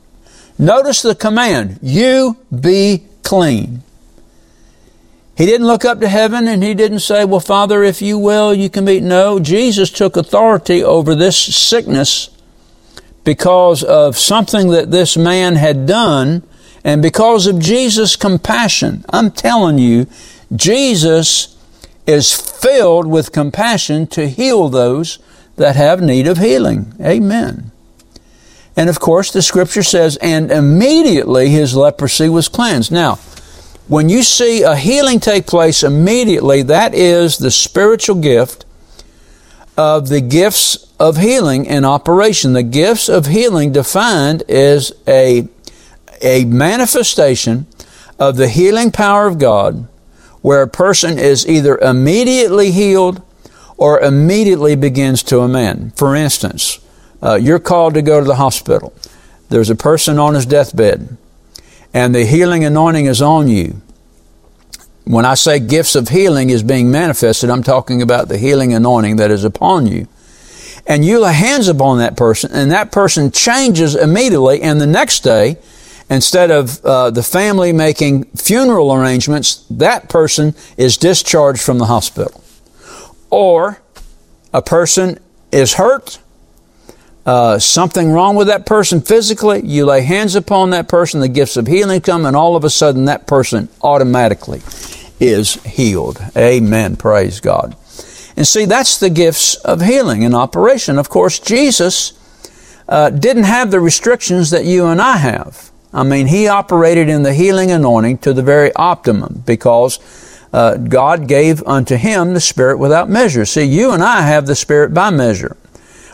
Notice 0.60 1.02
the 1.02 1.16
command, 1.16 1.80
you 1.82 2.38
be 2.58 3.06
clean. 3.24 3.82
He 5.36 5.46
didn't 5.46 5.68
look 5.68 5.84
up 5.84 6.00
to 6.00 6.08
heaven 6.08 6.48
and 6.48 6.64
he 6.64 6.74
didn't 6.74 7.00
say, 7.00 7.26
Well, 7.26 7.40
Father, 7.40 7.84
if 7.84 8.02
you 8.02 8.18
will, 8.18 8.54
you 8.54 8.70
can 8.70 8.86
be. 8.86 9.00
No, 9.00 9.40
Jesus 9.40 9.90
took 9.90 10.16
authority 10.16 10.84
over 10.84 11.16
this 11.16 11.38
sickness 11.38 12.30
because 13.24 13.84
of 13.84 14.18
something 14.18 14.70
that 14.70 14.92
this 14.92 15.18
man 15.18 15.56
had 15.56 15.86
done 15.86 16.44
and 16.84 17.02
because 17.02 17.48
of 17.48 17.60
Jesus' 17.60 18.16
compassion. 18.16 19.06
I'm 19.10 19.32
telling 19.32 19.78
you, 19.78 20.08
Jesus 20.56 21.56
is 22.08 22.34
filled 22.34 23.08
with 23.08 23.32
compassion 23.32 24.08
to 24.08 24.28
heal 24.28 24.70
those 24.70 25.20
that 25.58 25.76
have 25.76 26.02
need 26.02 26.28
of 26.28 26.38
healing. 26.38 26.94
Amen. 27.02 27.72
And 28.76 28.90
of 28.90 29.00
course, 29.00 29.32
the 29.32 29.42
scripture 29.42 29.84
says, 29.84 30.18
and 30.18 30.52
immediately 30.52 31.50
his 31.50 31.76
leprosy 31.76 32.30
was 32.30 32.48
cleansed. 32.48 32.92
Now, 32.92 33.16
when 33.88 34.08
you 34.08 34.22
see 34.22 34.62
a 34.62 34.76
healing 34.76 35.20
take 35.20 35.48
place 35.48 35.84
immediately, 35.84 36.62
that 36.64 36.94
is 36.94 37.38
the 37.38 37.52
spiritual 37.52 38.16
gift 38.16 38.66
of 39.78 40.10
the 40.10 40.22
gifts 40.22 40.92
of 41.00 41.18
healing 41.18 41.66
in 41.66 41.86
operation. 41.86 42.54
The 42.54 42.64
gifts 42.64 43.10
of 43.10 43.28
healing 43.28 43.72
defined 43.72 44.44
is 44.48 44.92
a, 45.08 45.48
a 46.22 46.46
manifestation 46.46 47.68
of 48.20 48.38
the 48.38 48.48
healing 48.50 48.92
power 48.92 49.28
of 49.28 49.40
God 49.40 49.88
where 50.42 50.62
a 50.62 50.68
person 50.68 51.18
is 51.18 51.48
either 51.48 51.78
immediately 51.78 52.72
healed 52.72 53.22
or 53.78 54.00
immediately 54.00 54.76
begins 54.76 55.24
to 55.24 55.40
amend. 55.40 55.96
For 55.96 56.16
instance, 56.16 56.80
uh, 57.22 57.36
you're 57.36 57.60
called 57.60 57.94
to 57.94 58.02
go 58.02 58.20
to 58.20 58.26
the 58.26 58.36
hospital. 58.36 58.94
There's 59.50 59.70
a 59.70 59.76
person 59.76 60.20
on 60.20 60.34
his 60.34 60.46
deathbed, 60.46 61.16
and 61.94 62.14
the 62.14 62.26
healing 62.26 62.66
anointing 62.66 63.06
is 63.06 63.22
on 63.22 63.48
you. 63.48 63.82
When 65.06 65.26
I 65.26 65.36
say 65.36 65.60
gifts 65.60 65.96
of 65.96 66.10
healing 66.10 66.50
is 66.50 66.64
being 66.64 66.92
manifested, 66.92 67.50
I'm 67.50 67.64
talking 67.64 68.02
about 68.02 68.28
the 68.28 68.38
healing 68.38 68.74
anointing 68.74 69.16
that 69.18 69.32
is 69.32 69.46
upon 69.46 69.88
you. 69.88 70.08
And 70.86 71.06
you 71.06 71.20
lay 71.20 71.34
hands 71.34 71.68
upon 71.68 72.00
that 72.00 72.18
person, 72.18 72.52
and 72.52 72.72
that 72.72 72.92
person 72.92 73.32
changes 73.32 73.96
immediately, 73.96 74.62
and 74.62 74.82
the 74.82 74.88
next 74.88 75.22
day, 75.22 75.58
instead 76.10 76.52
of 76.52 76.84
uh, 76.84 77.10
the 77.10 77.24
family 77.24 77.74
making 77.74 78.24
funeral 78.36 78.94
arrangements, 78.94 79.66
that 79.70 80.10
person 80.10 80.56
is 80.78 80.98
discharged 80.98 81.62
from 81.62 81.78
the 81.78 81.86
hospital. 81.86 82.44
Or 83.30 83.82
a 84.54 84.62
person 84.62 85.20
is 85.52 85.74
hurt 85.74 86.20
uh, 87.28 87.60
something 87.60 88.10
wrong 88.10 88.38
with 88.38 88.48
that 88.48 88.66
person 88.66 89.02
physically, 89.02 89.62
you 89.66 89.86
lay 89.86 90.02
hands 90.02 90.34
upon 90.34 90.70
that 90.70 90.88
person, 90.88 91.20
the 91.20 91.28
gifts 91.28 91.58
of 91.58 91.68
healing 91.68 92.00
come, 92.00 92.26
and 92.26 92.38
all 92.38 92.56
of 92.56 92.64
a 92.64 92.70
sudden 92.70 93.04
that 93.04 93.28
person 93.28 93.68
automatically 93.82 94.62
is 95.20 95.62
healed. 95.66 96.22
Amen. 96.38 96.96
Praise 96.96 97.42
God. 97.42 97.76
And 98.38 98.48
see, 98.48 98.64
that's 98.64 98.98
the 98.98 99.10
gifts 99.10 99.56
of 99.56 99.82
healing 99.82 100.22
in 100.22 100.34
operation. 100.34 100.98
Of 100.98 101.10
course, 101.10 101.38
Jesus 101.38 102.14
uh, 102.88 103.10
didn't 103.10 103.44
have 103.44 103.72
the 103.72 103.82
restrictions 103.82 104.52
that 104.52 104.64
you 104.64 104.86
and 104.86 105.02
I 105.02 105.18
have. 105.18 105.70
I 105.94 106.04
mean, 106.04 106.28
he 106.28 106.48
operated 106.48 107.10
in 107.10 107.24
the 107.24 107.34
healing 107.34 107.72
anointing 107.72 108.20
to 108.20 108.32
the 108.32 108.44
very 108.44 108.72
optimum 108.74 109.44
because 109.46 110.00
uh, 110.54 110.78
God 110.78 111.28
gave 111.28 111.62
unto 111.68 111.96
him 111.96 112.34
the 112.34 112.42
Spirit 112.42 112.78
without 112.78 113.10
measure. 113.10 113.46
See, 113.46 113.64
you 113.64 113.92
and 113.92 114.04
I 114.04 114.22
have 114.22 114.46
the 114.46 114.56
Spirit 114.56 114.94
by 114.94 115.10
measure. 115.10 115.58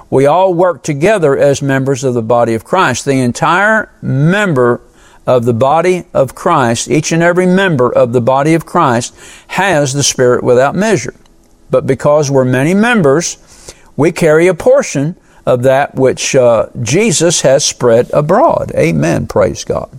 We 0.09 0.25
all 0.25 0.53
work 0.53 0.83
together 0.83 1.37
as 1.37 1.61
members 1.61 2.03
of 2.03 2.13
the 2.13 2.21
body 2.21 2.53
of 2.53 2.63
Christ. 2.63 3.05
The 3.05 3.19
entire 3.19 3.91
member 4.01 4.81
of 5.25 5.45
the 5.45 5.53
body 5.53 6.05
of 6.13 6.35
Christ, 6.35 6.89
each 6.89 7.11
and 7.11 7.23
every 7.23 7.45
member 7.45 7.91
of 7.91 8.13
the 8.13 8.21
body 8.21 8.53
of 8.53 8.65
Christ 8.65 9.15
has 9.47 9.93
the 9.93 10.03
Spirit 10.03 10.43
without 10.43 10.75
measure. 10.75 11.15
But 11.71 11.87
because 11.87 12.29
we're 12.29 12.45
many 12.45 12.73
members, 12.73 13.37
we 13.95 14.11
carry 14.11 14.47
a 14.47 14.53
portion 14.53 15.15
of 15.45 15.63
that 15.63 15.95
which 15.95 16.35
uh, 16.35 16.67
Jesus 16.81 17.41
has 17.41 17.65
spread 17.65 18.09
abroad. 18.11 18.71
Amen. 18.75 19.27
Praise 19.27 19.63
God. 19.63 19.89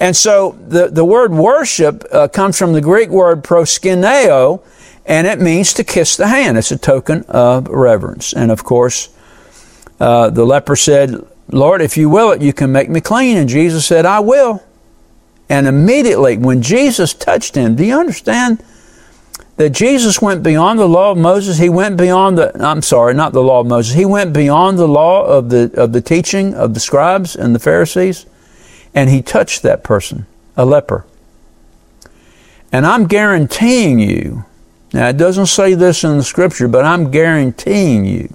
And 0.00 0.16
so 0.16 0.56
the, 0.68 0.88
the 0.88 1.04
word 1.04 1.32
worship 1.32 2.04
uh, 2.12 2.28
comes 2.28 2.58
from 2.58 2.72
the 2.72 2.80
Greek 2.80 3.10
word 3.10 3.42
proskuneo, 3.42 4.62
and 5.04 5.26
it 5.26 5.40
means 5.40 5.72
to 5.74 5.84
kiss 5.84 6.16
the 6.16 6.28
hand. 6.28 6.56
It's 6.56 6.70
a 6.70 6.78
token 6.78 7.24
of 7.28 7.68
reverence. 7.68 8.32
And 8.32 8.50
of 8.50 8.62
course, 8.62 9.08
uh, 9.98 10.30
the 10.30 10.44
leper 10.44 10.76
said, 10.76 11.26
Lord, 11.50 11.80
if 11.80 11.96
you 11.96 12.08
will 12.08 12.30
it, 12.30 12.42
you 12.42 12.52
can 12.52 12.70
make 12.70 12.88
me 12.88 13.00
clean. 13.00 13.36
And 13.36 13.48
Jesus 13.48 13.86
said, 13.86 14.06
I 14.06 14.20
will. 14.20 14.62
And 15.48 15.66
immediately, 15.66 16.36
when 16.36 16.62
Jesus 16.62 17.14
touched 17.14 17.54
him, 17.54 17.74
do 17.74 17.84
you 17.84 17.98
understand 17.98 18.62
that 19.56 19.70
Jesus 19.70 20.20
went 20.20 20.42
beyond 20.42 20.78
the 20.78 20.86
law 20.86 21.10
of 21.10 21.18
Moses? 21.18 21.58
He 21.58 21.70
went 21.70 21.96
beyond 21.96 22.36
the, 22.36 22.52
I'm 22.62 22.82
sorry, 22.82 23.14
not 23.14 23.32
the 23.32 23.42
law 23.42 23.60
of 23.60 23.66
Moses. 23.66 23.94
He 23.94 24.04
went 24.04 24.34
beyond 24.34 24.78
the 24.78 24.86
law 24.86 25.24
of 25.24 25.48
the, 25.48 25.72
of 25.74 25.92
the 25.92 26.02
teaching 26.02 26.54
of 26.54 26.74
the 26.74 26.80
scribes 26.80 27.34
and 27.34 27.54
the 27.54 27.58
Pharisees. 27.58 28.26
And 28.94 29.10
he 29.10 29.22
touched 29.22 29.62
that 29.62 29.84
person, 29.84 30.26
a 30.56 30.64
leper. 30.64 31.04
And 32.72 32.86
I'm 32.86 33.06
guaranteeing 33.06 33.98
you 33.98 34.44
now, 34.92 35.08
it 35.08 35.16
doesn't 35.16 35.46
say 35.46 35.74
this 35.74 36.02
in 36.02 36.16
the 36.16 36.24
scripture, 36.24 36.66
but 36.68 36.84
I'm 36.84 37.10
guaranteeing 37.10 38.04
you 38.06 38.34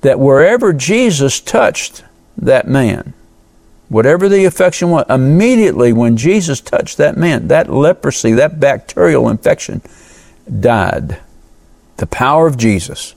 that 0.00 0.18
wherever 0.18 0.72
Jesus 0.72 1.40
touched 1.40 2.02
that 2.36 2.66
man, 2.66 3.14
whatever 3.88 4.28
the 4.28 4.44
affection 4.44 4.90
was, 4.90 5.06
immediately 5.08 5.92
when 5.92 6.16
Jesus 6.16 6.60
touched 6.60 6.96
that 6.96 7.16
man, 7.16 7.48
that 7.48 7.70
leprosy, 7.70 8.32
that 8.32 8.58
bacterial 8.58 9.28
infection 9.28 9.80
died. 10.60 11.20
The 11.98 12.06
power 12.08 12.48
of 12.48 12.58
Jesus. 12.58 13.14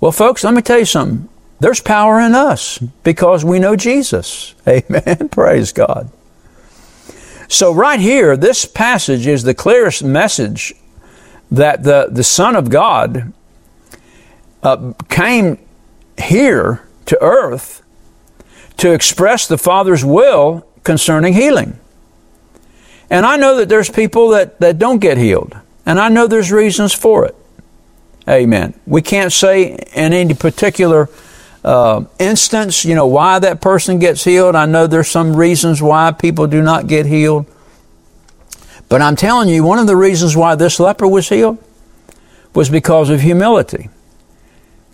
Well, 0.00 0.10
folks, 0.10 0.42
let 0.42 0.54
me 0.54 0.62
tell 0.62 0.80
you 0.80 0.84
something. 0.84 1.28
There's 1.62 1.80
power 1.80 2.18
in 2.18 2.34
us 2.34 2.78
because 3.04 3.44
we 3.44 3.60
know 3.60 3.76
Jesus. 3.76 4.56
Amen. 4.68 5.28
Praise 5.28 5.70
God. 5.70 6.10
So, 7.46 7.72
right 7.72 8.00
here, 8.00 8.36
this 8.36 8.64
passage 8.64 9.28
is 9.28 9.44
the 9.44 9.54
clearest 9.54 10.02
message 10.02 10.74
that 11.52 11.84
the, 11.84 12.08
the 12.10 12.24
Son 12.24 12.56
of 12.56 12.68
God 12.68 13.32
uh, 14.64 14.92
came 15.08 15.60
here 16.18 16.82
to 17.06 17.22
earth 17.22 17.84
to 18.78 18.92
express 18.92 19.46
the 19.46 19.58
Father's 19.58 20.04
will 20.04 20.66
concerning 20.82 21.34
healing. 21.34 21.78
And 23.08 23.24
I 23.24 23.36
know 23.36 23.54
that 23.58 23.68
there's 23.68 23.88
people 23.88 24.30
that, 24.30 24.58
that 24.58 24.80
don't 24.80 24.98
get 24.98 25.16
healed, 25.16 25.54
and 25.86 26.00
I 26.00 26.08
know 26.08 26.26
there's 26.26 26.50
reasons 26.50 26.92
for 26.92 27.24
it. 27.24 27.36
Amen. 28.28 28.74
We 28.84 29.00
can't 29.00 29.32
say 29.32 29.76
in 29.94 30.12
any 30.12 30.34
particular 30.34 31.08
uh, 31.64 32.04
instance, 32.18 32.84
you 32.84 32.94
know, 32.94 33.06
why 33.06 33.38
that 33.38 33.60
person 33.60 33.98
gets 33.98 34.24
healed. 34.24 34.56
I 34.56 34.66
know 34.66 34.86
there's 34.86 35.10
some 35.10 35.36
reasons 35.36 35.80
why 35.80 36.10
people 36.12 36.46
do 36.46 36.60
not 36.60 36.86
get 36.86 37.06
healed. 37.06 37.46
But 38.88 39.00
I'm 39.00 39.16
telling 39.16 39.48
you, 39.48 39.64
one 39.64 39.78
of 39.78 39.86
the 39.86 39.96
reasons 39.96 40.36
why 40.36 40.54
this 40.54 40.80
leper 40.80 41.06
was 41.06 41.28
healed 41.28 41.62
was 42.54 42.68
because 42.68 43.10
of 43.10 43.20
humility. 43.20 43.88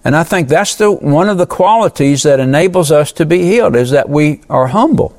And 0.05 0.15
I 0.15 0.23
think 0.25 0.49
that's 0.49 0.77
the, 0.77 0.93
one 0.93 1.29
of 1.29 1.39
the 1.39 1.47
qualities 1.47 2.23
that 2.23 2.39
enables 2.39 2.93
us 2.93 3.13
to 3.13 3.27
be 3.27 3.43
healed 3.43 3.75
is 3.75 3.91
that 3.91 4.09
we 4.09 4.43
are 4.49 4.69
humble. 4.69 5.19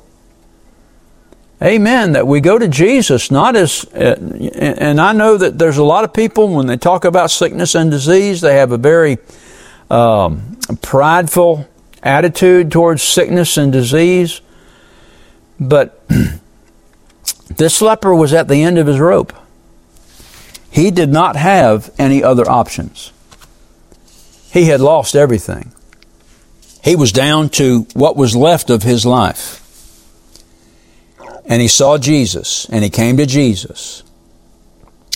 Amen. 1.62 2.12
That 2.12 2.26
we 2.26 2.40
go 2.40 2.58
to 2.58 2.68
Jesus, 2.68 3.30
not 3.30 3.54
as, 3.54 3.84
uh, 3.92 4.16
and 4.54 4.98
I 4.98 5.12
know 5.12 5.36
that 5.36 5.58
there's 5.58 5.76
a 5.76 5.84
lot 5.84 6.04
of 6.04 6.14
people 6.14 6.48
when 6.48 6.66
they 6.66 6.78
talk 6.78 7.04
about 7.04 7.30
sickness 7.30 7.74
and 7.74 7.90
disease, 7.90 8.40
they 8.40 8.56
have 8.56 8.72
a 8.72 8.78
very 8.78 9.18
um, 9.90 10.56
prideful 10.82 11.68
attitude 12.02 12.70
towards 12.70 13.02
sickness 13.02 13.56
and 13.56 13.72
disease. 13.72 14.40
But 15.58 16.02
this 17.56 17.82
leper 17.82 18.14
was 18.14 18.32
at 18.32 18.48
the 18.48 18.62
end 18.62 18.78
of 18.78 18.86
his 18.86 18.98
rope. 18.98 19.32
He 20.70 20.90
did 20.90 21.10
not 21.10 21.36
have 21.36 21.90
any 21.98 22.22
other 22.22 22.48
options. 22.48 23.12
He 24.52 24.66
had 24.66 24.80
lost 24.80 25.14
everything. 25.14 25.72
He 26.82 26.96
was 26.96 27.12
down 27.12 27.50
to 27.50 27.86
what 27.92 28.16
was 28.16 28.34
left 28.34 28.70
of 28.70 28.82
his 28.82 29.04
life. 29.04 29.58
And 31.44 31.60
he 31.60 31.68
saw 31.68 31.98
Jesus, 31.98 32.66
and 32.70 32.84
he 32.84 32.90
came 32.90 33.16
to 33.16 33.26
Jesus. 33.26 34.02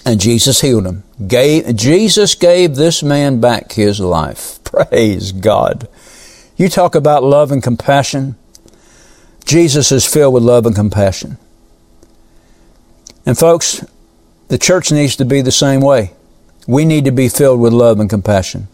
And 0.04 0.20
Jesus 0.20 0.60
healed 0.60 0.86
him. 0.86 1.04
Gave, 1.26 1.76
Jesus 1.76 2.34
gave 2.34 2.74
this 2.74 3.02
man 3.02 3.40
back 3.40 3.72
his 3.72 4.00
life. 4.00 4.58
Praise 4.74 5.32
God. 5.32 5.88
You 6.56 6.68
talk 6.68 6.94
about 6.94 7.22
love 7.22 7.52
and 7.52 7.62
compassion. 7.62 8.36
Jesus 9.44 9.92
is 9.92 10.06
filled 10.06 10.34
with 10.34 10.42
love 10.42 10.66
and 10.66 10.74
compassion. 10.74 11.38
And 13.26 13.38
folks, 13.38 13.84
the 14.48 14.58
church 14.58 14.90
needs 14.90 15.16
to 15.16 15.24
be 15.24 15.42
the 15.42 15.52
same 15.52 15.80
way. 15.80 16.12
We 16.66 16.84
need 16.84 17.04
to 17.04 17.12
be 17.12 17.28
filled 17.28 17.60
with 17.60 17.72
love 17.72 18.00
and 18.00 18.10
compassion. 18.10 18.68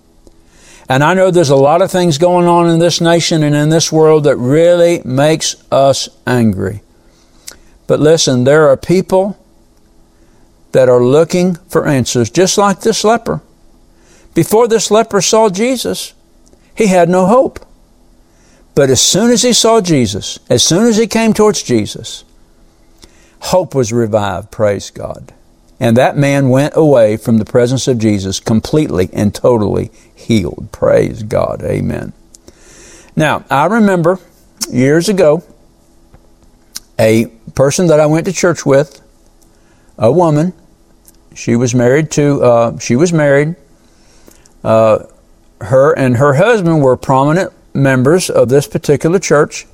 And 0.88 1.04
I 1.04 1.14
know 1.14 1.30
there's 1.30 1.50
a 1.50 1.57
lot 1.57 1.83
of 1.83 1.90
things 1.90 2.19
going 2.19 2.47
on 2.47 2.69
in 2.69 2.78
this 2.78 3.00
nation 3.00 3.42
and 3.42 3.54
in 3.54 3.69
this 3.69 3.92
world 3.92 4.25
that 4.25 4.37
really 4.37 5.02
makes 5.04 5.54
us 5.71 6.09
angry. 6.26 6.83
But 7.87 8.00
listen, 8.00 8.45
there 8.45 8.69
are 8.69 8.76
people 8.76 9.38
that 10.73 10.88
are 10.88 11.02
looking 11.02 11.57
for 11.69 11.87
answers, 11.87 12.30
just 12.30 12.57
like 12.57 12.80
this 12.80 13.04
leper. 13.04 13.40
Before 14.34 14.68
this 14.68 14.90
leper 14.90 15.20
saw 15.20 15.49
Jesus, 15.49 16.14
he 16.75 16.87
had 16.87 17.08
no 17.08 17.26
hope. 17.26 17.60
But 18.75 18.90
as 18.90 19.00
soon 19.00 19.30
as 19.30 19.42
he 19.42 19.52
saw 19.52 19.80
Jesus, 19.80 20.38
as 20.49 20.62
soon 20.62 20.87
as 20.87 20.96
he 20.96 21.06
came 21.06 21.34
towards 21.34 21.62
Jesus, 21.62 22.25
hope 23.40 23.75
was 23.75 23.92
revived, 23.92 24.50
praise 24.50 24.90
God. 24.90 25.34
And 25.80 25.96
that 25.96 26.16
man 26.16 26.50
went 26.50 26.76
away 26.76 27.16
from 27.16 27.38
the 27.38 27.44
presence 27.44 27.88
of 27.88 27.99
Jesus 27.99 28.38
completely 28.38 29.08
and 29.12 29.34
totally 29.34 29.90
healed. 30.14 30.68
Praise 30.72 31.22
God. 31.22 31.62
Amen. 31.62 32.12
Now, 33.16 33.44
I 33.50 33.66
remember 33.66 34.18
years 34.70 35.08
ago 35.08 35.42
a 36.99 37.26
person 37.54 37.87
that 37.87 37.99
I 37.99 38.06
went 38.06 38.26
to 38.26 38.32
church 38.32 38.66
with, 38.66 39.00
a 39.99 40.12
woman. 40.12 40.52
She 41.34 41.56
was 41.56 41.75
married 41.75 42.10
to, 42.12 42.42
uh, 42.42 42.78
she 42.78 42.94
was 42.94 43.12
married. 43.12 43.56
Uh, 44.62 45.05
her 45.61 45.93
and 45.93 46.17
her 46.17 46.35
husband 46.35 46.83
were 46.83 46.97
prominent 46.97 47.52
members 47.75 48.31
of 48.31 48.49
this 48.49 48.67
particular 48.67 49.19
church, 49.19 49.67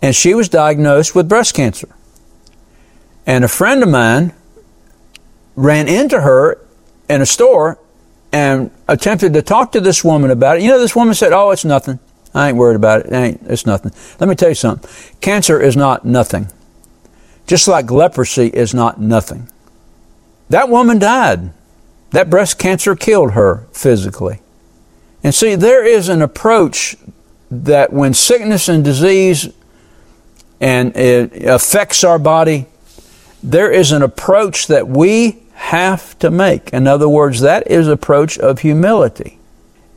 and 0.00 0.14
she 0.14 0.34
was 0.34 0.48
diagnosed 0.48 1.14
with 1.14 1.28
breast 1.28 1.54
cancer. 1.54 1.88
And 3.26 3.44
a 3.44 3.48
friend 3.48 3.82
of 3.82 3.88
mine 3.88 4.32
ran 5.56 5.88
into 5.88 6.20
her 6.20 6.58
in 7.08 7.20
a 7.20 7.26
store 7.26 7.78
and 8.32 8.70
attempted 8.88 9.32
to 9.34 9.42
talk 9.42 9.72
to 9.72 9.80
this 9.80 10.04
woman 10.04 10.30
about 10.30 10.58
it. 10.58 10.62
You 10.62 10.68
know, 10.68 10.78
this 10.78 10.94
woman 10.94 11.14
said, 11.14 11.32
Oh, 11.32 11.50
it's 11.50 11.64
nothing. 11.64 11.98
I 12.34 12.48
ain't 12.48 12.56
worried 12.56 12.76
about 12.76 13.00
it. 13.00 13.06
it 13.06 13.12
ain't, 13.14 13.40
it's 13.46 13.66
nothing. 13.66 13.92
Let 14.20 14.28
me 14.28 14.34
tell 14.34 14.50
you 14.50 14.54
something. 14.54 14.88
Cancer 15.20 15.60
is 15.60 15.76
not 15.76 16.04
nothing. 16.04 16.48
Just 17.46 17.66
like 17.66 17.90
leprosy 17.90 18.48
is 18.48 18.74
not 18.74 19.00
nothing. 19.00 19.48
That 20.50 20.68
woman 20.68 20.98
died. 20.98 21.50
That 22.10 22.30
breast 22.30 22.58
cancer 22.58 22.94
killed 22.94 23.32
her 23.32 23.66
physically. 23.72 24.40
And 25.22 25.34
see, 25.34 25.54
there 25.54 25.84
is 25.84 26.08
an 26.08 26.22
approach 26.22 26.96
that 27.50 27.92
when 27.92 28.14
sickness 28.14 28.68
and 28.68 28.84
disease 28.84 29.48
and 30.60 30.96
it 30.96 31.44
affects 31.44 32.04
our 32.04 32.18
body, 32.18 32.66
there 33.42 33.70
is 33.70 33.92
an 33.92 34.02
approach 34.02 34.66
that 34.68 34.88
we 34.88 35.42
have 35.54 36.18
to 36.18 36.30
make. 36.30 36.70
In 36.72 36.86
other 36.86 37.08
words, 37.08 37.40
that 37.40 37.70
is 37.70 37.88
approach 37.88 38.38
of 38.38 38.60
humility. 38.60 39.38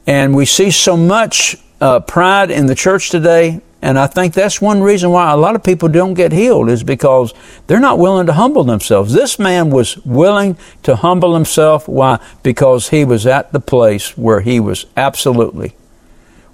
And 0.07 0.35
we 0.35 0.45
see 0.45 0.71
so 0.71 0.97
much 0.97 1.57
uh, 1.79 1.99
pride 1.99 2.51
in 2.51 2.65
the 2.65 2.75
church 2.75 3.09
today, 3.09 3.61
and 3.81 3.97
I 3.97 4.07
think 4.07 4.33
that's 4.33 4.61
one 4.61 4.81
reason 4.81 5.11
why 5.11 5.31
a 5.31 5.37
lot 5.37 5.55
of 5.55 5.63
people 5.63 5.87
don't 5.87 6.13
get 6.13 6.33
healed 6.33 6.69
is 6.69 6.83
because 6.83 7.33
they're 7.67 7.79
not 7.79 7.97
willing 7.97 8.25
to 8.27 8.33
humble 8.33 8.65
themselves. 8.65 9.13
This 9.13 9.39
man 9.39 9.69
was 9.69 9.97
willing 10.05 10.57
to 10.83 10.97
humble 10.97 11.33
himself. 11.33 11.87
Why? 11.87 12.19
Because 12.43 12.89
he 12.89 13.05
was 13.05 13.25
at 13.25 13.53
the 13.53 13.61
place 13.61 14.17
where 14.17 14.41
he 14.41 14.59
was 14.59 14.85
absolutely 14.97 15.75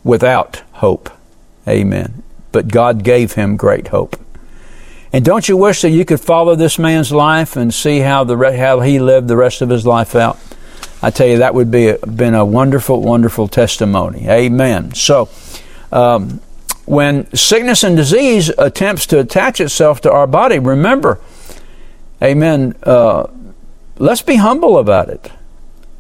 without 0.03 0.61
hope. 0.73 1.09
Amen. 1.67 2.21
But 2.51 2.67
God 2.67 3.03
gave 3.03 3.33
him 3.33 3.57
great 3.57 3.87
hope. 3.87 4.19
And 5.11 5.25
don't 5.25 5.49
you 5.49 5.57
wish 5.57 5.81
that 5.81 5.89
you 5.89 6.05
could 6.05 6.19
follow 6.19 6.55
this 6.55 6.77
man's 6.77 7.11
life 7.11 7.55
and 7.55 7.73
see 7.73 7.99
how 7.99 8.23
the 8.23 8.35
how 8.57 8.81
he 8.81 8.99
lived 8.99 9.27
the 9.27 9.37
rest 9.37 9.61
of 9.61 9.69
his 9.69 9.85
life 9.85 10.13
out? 10.13 10.37
I 11.01 11.09
tell 11.09 11.27
you, 11.27 11.37
that 11.39 11.53
would 11.55 11.71
be 11.71 11.89
a, 11.89 11.97
been 12.05 12.35
a 12.35 12.45
wonderful, 12.45 13.01
wonderful 13.01 13.47
testimony. 13.47 14.27
Amen. 14.27 14.93
So, 14.93 15.29
um, 15.91 16.41
when 16.85 17.33
sickness 17.35 17.83
and 17.83 17.95
disease 17.95 18.49
attempts 18.57 19.05
to 19.07 19.19
attach 19.19 19.59
itself 19.59 20.01
to 20.01 20.11
our 20.11 20.27
body, 20.27 20.59
remember, 20.59 21.19
Amen. 22.21 22.75
Uh, 22.83 23.27
let's 23.97 24.21
be 24.21 24.37
humble 24.37 24.77
about 24.77 25.09
it. 25.09 25.31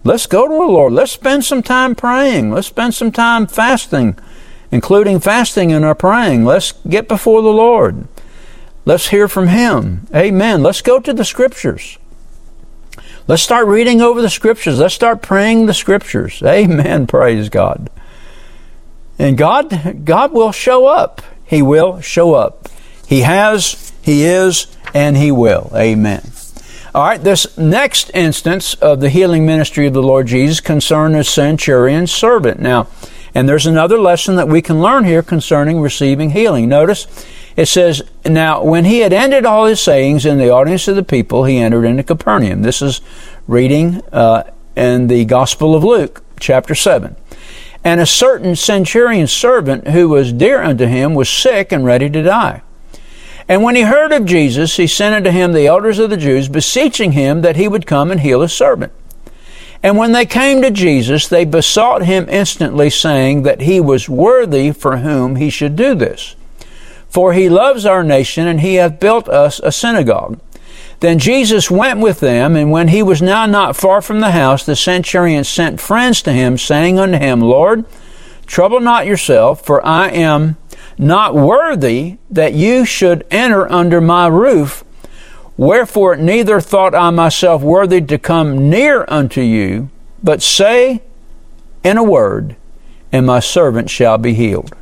Let's 0.03 0.27
go 0.27 0.47
to 0.47 0.53
the 0.53 0.71
Lord. 0.71 0.93
Let's 0.93 1.11
spend 1.11 1.43
some 1.43 1.63
time 1.63 1.95
praying. 1.95 2.51
Let's 2.51 2.67
spend 2.67 2.93
some 2.93 3.11
time 3.11 3.47
fasting, 3.47 4.17
including 4.71 5.19
fasting 5.19 5.71
in 5.71 5.83
our 5.83 5.95
praying. 5.95 6.45
Let's 6.45 6.73
get 6.87 7.07
before 7.07 7.41
the 7.41 7.53
Lord. 7.53 8.07
Let's 8.85 9.09
hear 9.09 9.27
from 9.27 9.47
Him. 9.47 10.07
Amen. 10.13 10.61
Let's 10.61 10.81
go 10.81 10.99
to 10.99 11.11
the 11.11 11.25
Scriptures. 11.25 11.97
Let's 13.27 13.41
start 13.41 13.67
reading 13.67 14.01
over 14.01 14.21
the 14.21 14.29
Scriptures. 14.29 14.79
Let's 14.79 14.93
start 14.93 15.23
praying 15.23 15.65
the 15.65 15.73
Scriptures. 15.73 16.41
Amen. 16.43 17.07
Praise 17.07 17.49
God. 17.49 17.89
And 19.17 19.37
God, 19.37 20.05
God 20.05 20.33
will 20.33 20.51
show 20.51 20.87
up. 20.87 21.21
He 21.45 21.61
will 21.61 22.01
show 22.01 22.33
up. 22.33 22.67
He 23.07 23.21
has, 23.21 23.93
He 24.01 24.23
is, 24.23 24.67
and 24.93 25.15
He 25.15 25.31
will. 25.31 25.71
Amen. 25.75 26.31
All 26.93 27.03
right, 27.03 27.21
this 27.21 27.57
next 27.57 28.09
instance 28.13 28.73
of 28.75 29.01
the 29.01 29.09
healing 29.09 29.45
ministry 29.45 29.85
of 29.85 29.93
the 29.93 30.01
Lord 30.01 30.27
Jesus 30.27 30.61
concerned 30.61 31.15
a 31.15 31.23
centurion's 31.23 32.11
servant. 32.11 32.59
Now, 32.59 32.87
and 33.33 33.49
there's 33.49 33.65
another 33.65 33.99
lesson 33.99 34.37
that 34.37 34.47
we 34.47 34.61
can 34.61 34.81
learn 34.81 35.03
here 35.03 35.21
concerning 35.21 35.81
receiving 35.81 36.29
healing. 36.29 36.69
Notice 36.69 37.05
it 37.57 37.67
says, 37.67 38.01
Now, 38.23 38.63
when 38.63 38.85
he 38.85 38.99
had 38.99 39.11
ended 39.11 39.45
all 39.45 39.65
his 39.65 39.81
sayings 39.81 40.25
in 40.25 40.37
the 40.37 40.49
audience 40.49 40.87
of 40.87 40.95
the 40.95 41.03
people, 41.03 41.43
he 41.43 41.57
entered 41.57 41.83
into 41.83 42.03
Capernaum. 42.03 42.61
This 42.61 42.81
is 42.81 43.01
reading 43.45 44.01
uh, 44.13 44.49
in 44.77 45.07
the 45.07 45.25
Gospel 45.25 45.75
of 45.75 45.83
Luke, 45.83 46.23
chapter 46.39 46.73
7. 46.73 47.17
And 47.85 48.01
a 48.01 48.05
certain 48.05 48.55
centurion's 48.55 49.31
servant 49.31 49.89
who 49.89 50.09
was 50.09 50.33
dear 50.33 50.61
unto 50.61 50.87
him 50.87 51.13
was 51.13 51.29
sick 51.29 51.71
and 51.71 51.85
ready 51.85 52.09
to 52.09 52.23
die. 52.23 52.63
And 53.47 53.61
when 53.61 53.75
he 53.75 53.83
heard 53.83 54.11
of 54.11 54.25
Jesus, 54.25 54.75
he 54.75 54.87
sent 54.87 55.13
unto 55.13 55.29
him 55.29 55.53
the 55.53 55.67
elders 55.67 55.99
of 55.99 56.09
the 56.09 56.17
Jews, 56.17 56.49
beseeching 56.49 57.11
him 57.11 57.41
that 57.41 57.57
he 57.57 57.67
would 57.67 57.85
come 57.85 58.11
and 58.11 58.21
heal 58.21 58.41
his 58.41 58.53
servant. 58.53 58.91
And 59.83 59.97
when 59.97 60.13
they 60.13 60.25
came 60.25 60.63
to 60.63 60.71
Jesus, 60.71 61.27
they 61.27 61.45
besought 61.45 62.07
him 62.07 62.27
instantly, 62.27 62.89
saying 62.89 63.43
that 63.43 63.61
he 63.61 63.79
was 63.79 64.09
worthy 64.09 64.71
for 64.71 64.97
whom 64.97 65.35
he 65.35 65.51
should 65.51 65.75
do 65.75 65.93
this. 65.93 66.35
For 67.07 67.33
he 67.33 67.49
loves 67.49 67.85
our 67.85 68.03
nation, 68.03 68.47
and 68.47 68.61
he 68.61 68.75
hath 68.75 68.99
built 68.99 69.29
us 69.29 69.59
a 69.59 69.71
synagogue. 69.71 70.39
Then 70.99 71.19
Jesus 71.19 71.69
went 71.69 71.99
with 71.99 72.19
them, 72.19 72.55
and 72.55 72.71
when 72.71 72.87
he 72.87 73.03
was 73.03 73.21
now 73.21 73.45
not 73.45 73.75
far 73.75 74.01
from 74.01 74.21
the 74.21 74.31
house, 74.31 74.65
the 74.65 74.75
centurion 74.75 75.43
sent 75.43 75.81
friends 75.81 76.21
to 76.23 76.31
him, 76.31 76.57
saying 76.57 76.97
unto 76.97 77.17
him, 77.17 77.41
Lord, 77.41 77.85
trouble 78.45 78.79
not 78.79 79.05
yourself, 79.05 79.65
for 79.65 79.85
I 79.85 80.09
am 80.09 80.57
not 80.97 81.35
worthy 81.35 82.17
that 82.29 82.53
you 82.53 82.85
should 82.85 83.25
enter 83.29 83.69
under 83.71 83.99
my 83.99 84.27
roof. 84.27 84.83
Wherefore 85.57 86.15
neither 86.15 86.59
thought 86.59 86.95
I 86.95 87.09
myself 87.11 87.61
worthy 87.61 88.01
to 88.01 88.17
come 88.17 88.69
near 88.69 89.05
unto 89.07 89.41
you, 89.41 89.89
but 90.23 90.41
say 90.41 91.01
in 91.83 91.97
a 91.97 92.03
word, 92.03 92.55
and 93.11 93.25
my 93.25 93.39
servant 93.39 93.89
shall 93.89 94.17
be 94.17 94.33
healed. 94.33 94.75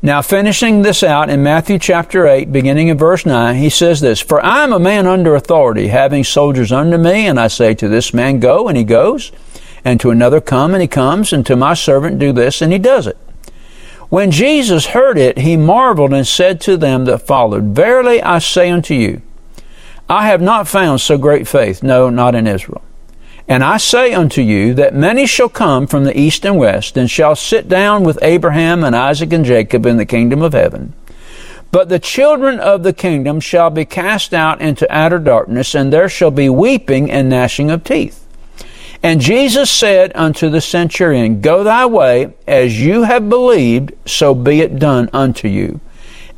Now, 0.00 0.22
finishing 0.22 0.82
this 0.82 1.02
out 1.02 1.28
in 1.28 1.42
Matthew 1.42 1.76
chapter 1.76 2.28
8, 2.28 2.52
beginning 2.52 2.86
in 2.86 2.96
verse 2.96 3.26
9, 3.26 3.56
he 3.56 3.68
says 3.68 4.00
this 4.00 4.20
For 4.20 4.44
I 4.44 4.62
am 4.62 4.72
a 4.72 4.78
man 4.78 5.08
under 5.08 5.34
authority, 5.34 5.88
having 5.88 6.22
soldiers 6.22 6.70
under 6.70 6.96
me, 6.96 7.26
and 7.26 7.38
I 7.38 7.48
say 7.48 7.74
to 7.74 7.88
this 7.88 8.14
man, 8.14 8.38
Go, 8.38 8.68
and 8.68 8.78
he 8.78 8.84
goes, 8.84 9.32
and 9.84 9.98
to 9.98 10.10
another, 10.10 10.40
Come, 10.40 10.72
and 10.72 10.82
he 10.82 10.86
comes, 10.86 11.32
and 11.32 11.44
to 11.46 11.56
my 11.56 11.74
servant, 11.74 12.20
Do 12.20 12.32
this, 12.32 12.62
and 12.62 12.72
he 12.72 12.78
does 12.78 13.08
it. 13.08 13.16
When 14.08 14.30
Jesus 14.30 14.86
heard 14.86 15.18
it, 15.18 15.38
he 15.38 15.56
marveled 15.56 16.14
and 16.14 16.26
said 16.26 16.60
to 16.60 16.76
them 16.76 17.04
that 17.06 17.26
followed, 17.26 17.64
Verily 17.64 18.22
I 18.22 18.38
say 18.38 18.70
unto 18.70 18.94
you, 18.94 19.20
I 20.08 20.28
have 20.28 20.40
not 20.40 20.68
found 20.68 21.00
so 21.00 21.18
great 21.18 21.48
faith, 21.48 21.82
no, 21.82 22.08
not 22.08 22.36
in 22.36 22.46
Israel. 22.46 22.82
And 23.48 23.64
I 23.64 23.78
say 23.78 24.12
unto 24.12 24.42
you 24.42 24.74
that 24.74 24.94
many 24.94 25.26
shall 25.26 25.48
come 25.48 25.86
from 25.86 26.04
the 26.04 26.18
east 26.18 26.44
and 26.44 26.58
west, 26.58 26.98
and 26.98 27.10
shall 27.10 27.34
sit 27.34 27.66
down 27.66 28.04
with 28.04 28.18
Abraham 28.20 28.84
and 28.84 28.94
Isaac 28.94 29.32
and 29.32 29.44
Jacob 29.44 29.86
in 29.86 29.96
the 29.96 30.04
kingdom 30.04 30.42
of 30.42 30.52
heaven. 30.52 30.92
But 31.70 31.88
the 31.88 31.98
children 31.98 32.60
of 32.60 32.82
the 32.82 32.92
kingdom 32.92 33.40
shall 33.40 33.70
be 33.70 33.86
cast 33.86 34.34
out 34.34 34.60
into 34.60 34.90
outer 34.94 35.18
darkness, 35.18 35.74
and 35.74 35.90
there 35.90 36.08
shall 36.10 36.30
be 36.30 36.50
weeping 36.50 37.10
and 37.10 37.30
gnashing 37.30 37.70
of 37.70 37.84
teeth. 37.84 38.24
And 39.02 39.20
Jesus 39.20 39.70
said 39.70 40.12
unto 40.14 40.50
the 40.50 40.60
centurion, 40.60 41.40
Go 41.40 41.62
thy 41.62 41.86
way, 41.86 42.34
as 42.46 42.80
you 42.80 43.04
have 43.04 43.28
believed, 43.28 43.92
so 44.06 44.34
be 44.34 44.60
it 44.60 44.78
done 44.78 45.08
unto 45.12 45.48
you. 45.48 45.80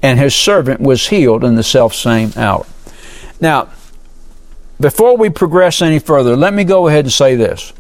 And 0.03 0.19
his 0.19 0.35
servant 0.35 0.81
was 0.81 1.09
healed 1.09 1.43
in 1.43 1.57
the 1.57 1.63
selfsame 1.63 2.37
hour. 2.37 2.67
Now, 3.41 3.69
before 4.81 5.17
we 5.17 5.29
progress 5.29 5.83
any 5.83 5.99
further, 5.99 6.37
let 6.37 6.55
me 6.55 6.65
go 6.65 6.89
ahead 6.89 7.05
and 7.05 7.13
say 7.13 7.37
this. 7.37 7.73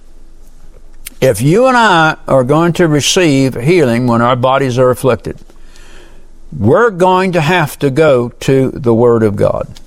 If 1.20 1.40
you 1.40 1.66
and 1.66 1.76
I 1.76 2.16
are 2.28 2.44
going 2.44 2.72
to 2.74 2.88
receive 2.88 3.54
healing 3.54 4.06
when 4.06 4.22
our 4.22 4.36
bodies 4.36 4.78
are 4.78 4.90
afflicted, 4.90 5.38
we're 6.56 6.90
going 6.90 7.32
to 7.32 7.40
have 7.40 7.78
to 7.78 7.90
go 7.90 8.30
to 8.30 8.70
the 8.70 8.94
Word 8.94 9.22
of 9.22 9.36
God. 9.36 9.80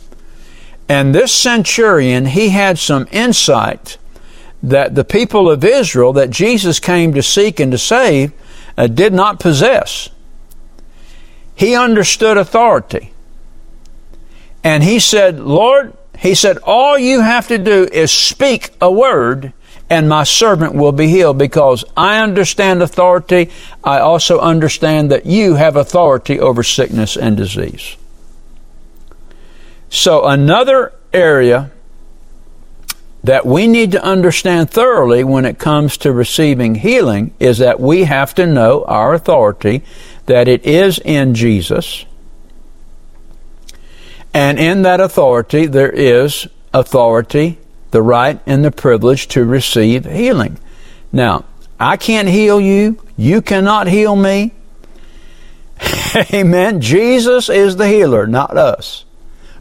And 0.87 1.13
this 1.13 1.31
centurion, 1.31 2.25
he 2.25 2.49
had 2.49 2.77
some 2.77 3.07
insight 3.11 3.97
that 4.61 4.95
the 4.95 5.03
people 5.03 5.49
of 5.49 5.63
Israel 5.63 6.13
that 6.13 6.29
Jesus 6.29 6.79
came 6.79 7.13
to 7.13 7.23
seek 7.23 7.59
and 7.59 7.71
to 7.71 7.77
save 7.77 8.31
uh, 8.77 8.87
did 8.87 9.13
not 9.13 9.39
possess. 9.39 10.09
He 11.55 11.75
understood 11.75 12.37
authority. 12.37 13.11
And 14.63 14.83
he 14.83 14.99
said, 14.99 15.39
Lord, 15.39 15.93
he 16.23 16.35
said, 16.35 16.57
all 16.63 16.97
you 16.97 17.19
have 17.19 17.49
to 17.49 17.57
do 17.57 17.83
is 17.91 18.09
speak 18.09 18.69
a 18.79 18.89
word 18.89 19.51
and 19.89 20.07
my 20.07 20.23
servant 20.23 20.73
will 20.73 20.93
be 20.93 21.07
healed 21.07 21.37
because 21.37 21.83
I 21.97 22.19
understand 22.19 22.81
authority. 22.81 23.51
I 23.83 23.99
also 23.99 24.39
understand 24.39 25.11
that 25.11 25.25
you 25.25 25.55
have 25.55 25.75
authority 25.75 26.39
over 26.39 26.63
sickness 26.63 27.17
and 27.17 27.35
disease. 27.35 27.97
So 29.89 30.25
another 30.25 30.93
area 31.11 31.71
that 33.25 33.45
we 33.45 33.67
need 33.67 33.91
to 33.91 34.01
understand 34.01 34.69
thoroughly 34.69 35.25
when 35.25 35.43
it 35.43 35.59
comes 35.59 35.97
to 35.97 36.13
receiving 36.13 36.75
healing 36.75 37.33
is 37.37 37.57
that 37.57 37.81
we 37.81 38.05
have 38.05 38.33
to 38.35 38.47
know 38.47 38.85
our 38.85 39.13
authority, 39.13 39.83
that 40.27 40.47
it 40.47 40.65
is 40.65 40.99
in 40.99 41.35
Jesus. 41.35 42.05
And 44.33 44.59
in 44.59 44.81
that 44.81 44.99
authority, 44.99 45.65
there 45.65 45.91
is 45.91 46.47
authority, 46.73 47.59
the 47.91 48.01
right, 48.01 48.39
and 48.45 48.65
the 48.65 48.71
privilege 48.71 49.27
to 49.29 49.45
receive 49.45 50.05
healing. 50.05 50.57
Now, 51.11 51.45
I 51.79 51.97
can't 51.97 52.27
heal 52.27 52.59
you. 52.59 52.97
You 53.15 53.41
cannot 53.41 53.87
heal 53.87 54.15
me. 54.15 54.53
Amen. 56.33 56.81
Jesus 56.81 57.49
is 57.49 57.75
the 57.75 57.87
healer, 57.87 58.25
not 58.25 58.57
us. 58.57 59.05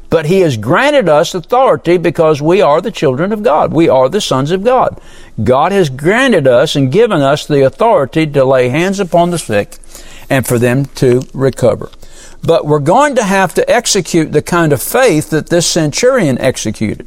But 0.08 0.26
He 0.26 0.40
has 0.40 0.56
granted 0.56 1.08
us 1.08 1.34
authority 1.34 1.96
because 1.96 2.42
we 2.42 2.60
are 2.60 2.80
the 2.80 2.90
children 2.90 3.32
of 3.32 3.42
God. 3.42 3.72
We 3.72 3.88
are 3.88 4.08
the 4.08 4.20
sons 4.20 4.50
of 4.50 4.62
God. 4.62 5.00
God 5.42 5.72
has 5.72 5.88
granted 5.88 6.46
us 6.46 6.76
and 6.76 6.92
given 6.92 7.22
us 7.22 7.46
the 7.46 7.64
authority 7.64 8.26
to 8.26 8.44
lay 8.44 8.68
hands 8.68 9.00
upon 9.00 9.30
the 9.30 9.38
sick 9.38 9.78
and 10.28 10.46
for 10.46 10.58
them 10.58 10.84
to 10.96 11.22
recover. 11.32 11.90
But 12.44 12.66
we're 12.66 12.80
going 12.80 13.14
to 13.16 13.24
have 13.24 13.54
to 13.54 13.70
execute 13.70 14.32
the 14.32 14.42
kind 14.42 14.72
of 14.72 14.82
faith 14.82 15.30
that 15.30 15.48
this 15.48 15.66
centurion 15.66 16.38
executed. 16.38 17.06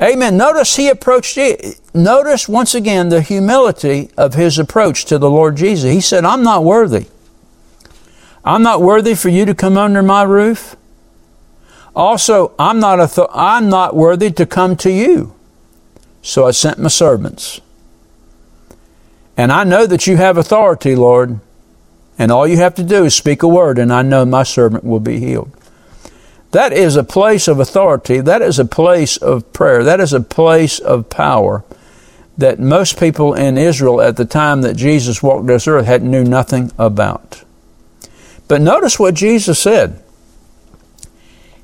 Amen. 0.00 0.36
Notice 0.36 0.74
he 0.76 0.88
approached. 0.88 1.38
Notice 1.94 2.48
once 2.48 2.74
again 2.74 3.08
the 3.08 3.22
humility 3.22 4.10
of 4.16 4.34
his 4.34 4.58
approach 4.58 5.04
to 5.04 5.18
the 5.18 5.30
Lord 5.30 5.56
Jesus. 5.56 5.92
He 5.92 6.00
said, 6.00 6.24
I'm 6.24 6.42
not 6.42 6.64
worthy. 6.64 7.06
I'm 8.44 8.64
not 8.64 8.82
worthy 8.82 9.14
for 9.14 9.28
you 9.28 9.44
to 9.44 9.54
come 9.54 9.78
under 9.78 10.02
my 10.02 10.24
roof. 10.24 10.74
Also, 11.94 12.52
I'm 12.58 12.80
not, 12.80 12.98
a 12.98 13.06
th- 13.06 13.28
I'm 13.32 13.68
not 13.68 13.94
worthy 13.94 14.32
to 14.32 14.46
come 14.46 14.74
to 14.78 14.90
you. 14.90 15.34
So 16.22 16.46
I 16.46 16.50
sent 16.50 16.78
my 16.78 16.88
servants. 16.88 17.60
And 19.36 19.52
I 19.52 19.62
know 19.62 19.86
that 19.86 20.06
you 20.08 20.16
have 20.16 20.36
authority, 20.36 20.96
Lord. 20.96 21.38
And 22.18 22.30
all 22.30 22.46
you 22.46 22.58
have 22.58 22.74
to 22.76 22.82
do 22.82 23.04
is 23.04 23.14
speak 23.14 23.42
a 23.42 23.48
word, 23.48 23.78
and 23.78 23.92
I 23.92 24.02
know 24.02 24.24
my 24.24 24.42
servant 24.42 24.84
will 24.84 25.00
be 25.00 25.18
healed. 25.18 25.50
That 26.52 26.72
is 26.72 26.96
a 26.96 27.04
place 27.04 27.48
of 27.48 27.58
authority. 27.58 28.20
That 28.20 28.42
is 28.42 28.58
a 28.58 28.64
place 28.64 29.16
of 29.16 29.52
prayer. 29.52 29.82
That 29.82 30.00
is 30.00 30.12
a 30.12 30.20
place 30.20 30.78
of 30.78 31.08
power 31.08 31.64
that 32.36 32.58
most 32.58 32.98
people 32.98 33.34
in 33.34 33.58
Israel 33.58 34.00
at 34.00 34.16
the 34.16 34.24
time 34.24 34.62
that 34.62 34.76
Jesus 34.76 35.22
walked 35.22 35.46
this 35.46 35.68
earth 35.68 35.86
had 35.86 36.02
knew 36.02 36.24
nothing 36.24 36.72
about. 36.78 37.44
But 38.48 38.60
notice 38.60 38.98
what 38.98 39.14
Jesus 39.14 39.58
said. 39.58 40.02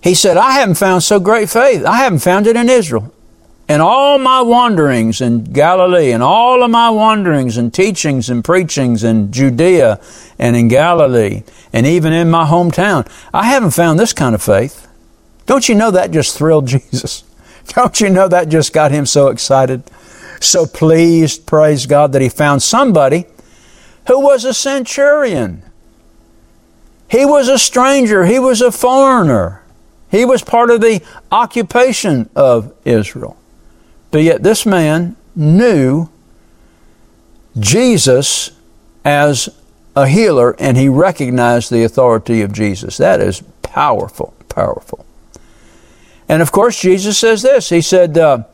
He 0.02 0.14
said, 0.14 0.36
I 0.36 0.52
haven't 0.52 0.76
found 0.76 1.02
so 1.02 1.18
great 1.18 1.50
faith. 1.50 1.84
I 1.84 1.98
haven't 1.98 2.20
found 2.20 2.46
it 2.46 2.56
in 2.56 2.68
Israel. 2.68 3.12
In 3.68 3.82
all 3.82 4.18
my 4.18 4.40
wanderings 4.40 5.20
in 5.20 5.44
Galilee, 5.44 6.12
and 6.12 6.22
all 6.22 6.62
of 6.62 6.70
my 6.70 6.88
wanderings 6.88 7.58
and 7.58 7.72
teachings 7.72 8.30
and 8.30 8.42
preachings 8.42 9.04
in 9.04 9.30
Judea 9.30 10.00
and 10.38 10.56
in 10.56 10.68
Galilee, 10.68 11.42
and 11.72 11.86
even 11.86 12.12
in 12.14 12.30
my 12.30 12.46
hometown, 12.46 13.06
I 13.32 13.44
haven't 13.44 13.72
found 13.72 13.98
this 13.98 14.14
kind 14.14 14.34
of 14.34 14.42
faith. 14.42 14.88
Don't 15.44 15.68
you 15.68 15.74
know 15.74 15.90
that 15.90 16.10
just 16.10 16.36
thrilled 16.36 16.66
Jesus? 16.68 17.24
Don't 17.68 18.00
you 18.00 18.08
know 18.10 18.28
that 18.28 18.48
just 18.48 18.72
got 18.72 18.90
him 18.90 19.06
so 19.06 19.28
excited? 19.28 19.82
So 20.40 20.66
pleased, 20.66 21.46
praise 21.46 21.86
God, 21.86 22.12
that 22.12 22.22
he 22.22 22.28
found 22.28 22.62
somebody 22.62 23.26
who 24.06 24.20
was 24.20 24.44
a 24.44 24.54
centurion. 24.54 25.62
He 27.10 27.24
was 27.24 27.48
a 27.48 27.58
stranger. 27.58 28.26
He 28.26 28.38
was 28.38 28.60
a 28.60 28.70
foreigner. 28.70 29.62
He 30.10 30.24
was 30.24 30.42
part 30.42 30.70
of 30.70 30.80
the 30.80 31.02
occupation 31.32 32.28
of 32.34 32.74
Israel. 32.84 33.37
But 34.10 34.22
yet 34.22 34.42
this 34.42 34.64
man 34.64 35.16
knew 35.36 36.08
Jesus 37.58 38.50
as 39.04 39.48
a 39.94 40.06
healer 40.06 40.54
and 40.58 40.76
he 40.76 40.88
recognized 40.88 41.70
the 41.70 41.84
authority 41.84 42.42
of 42.42 42.52
Jesus. 42.52 42.96
That 42.96 43.20
is 43.20 43.42
powerful, 43.62 44.34
powerful. 44.48 45.04
And 46.28 46.42
of 46.42 46.52
course, 46.52 46.80
Jesus 46.80 47.18
says 47.18 47.42
this 47.42 47.70
He 47.70 47.80
said, 47.80 48.16
uh, 48.18 48.44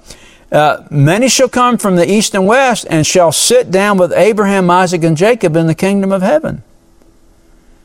uh, 0.51 0.87
Many 0.91 1.29
shall 1.29 1.49
come 1.49 1.79
from 1.79 1.97
the 1.97 2.11
east 2.11 2.35
and 2.35 2.47
west 2.47 2.87
and 2.89 3.07
shall 3.07 3.33
sit 3.33 3.71
down 3.71 3.99
with 3.99 4.13
Abraham, 4.13 4.71
Isaac, 4.71 5.03
and 5.03 5.17
Jacob 5.17 5.57
in 5.57 5.67
the 5.67 5.75
kingdom 5.75 6.13
of 6.13 6.23
heaven. 6.23 6.63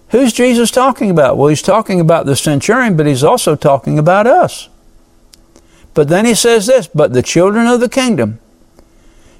Who's 0.10 0.34
Jesus 0.34 0.72
talking 0.72 1.12
about? 1.12 1.38
Well, 1.38 1.50
he's 1.50 1.62
talking 1.62 2.00
about 2.00 2.26
the 2.26 2.36
centurion, 2.36 2.98
but 2.98 3.06
he's 3.06 3.24
also 3.24 3.56
talking 3.56 4.00
about 4.00 4.26
us. 4.26 4.70
But 5.94 6.08
then 6.08 6.26
he 6.26 6.36
says 6.36 6.68
this, 6.68 6.88
but 6.88 7.14
the 7.14 7.22
children 7.22 7.68
of 7.68 7.80
the 7.80 7.90
kingdom 7.90 8.40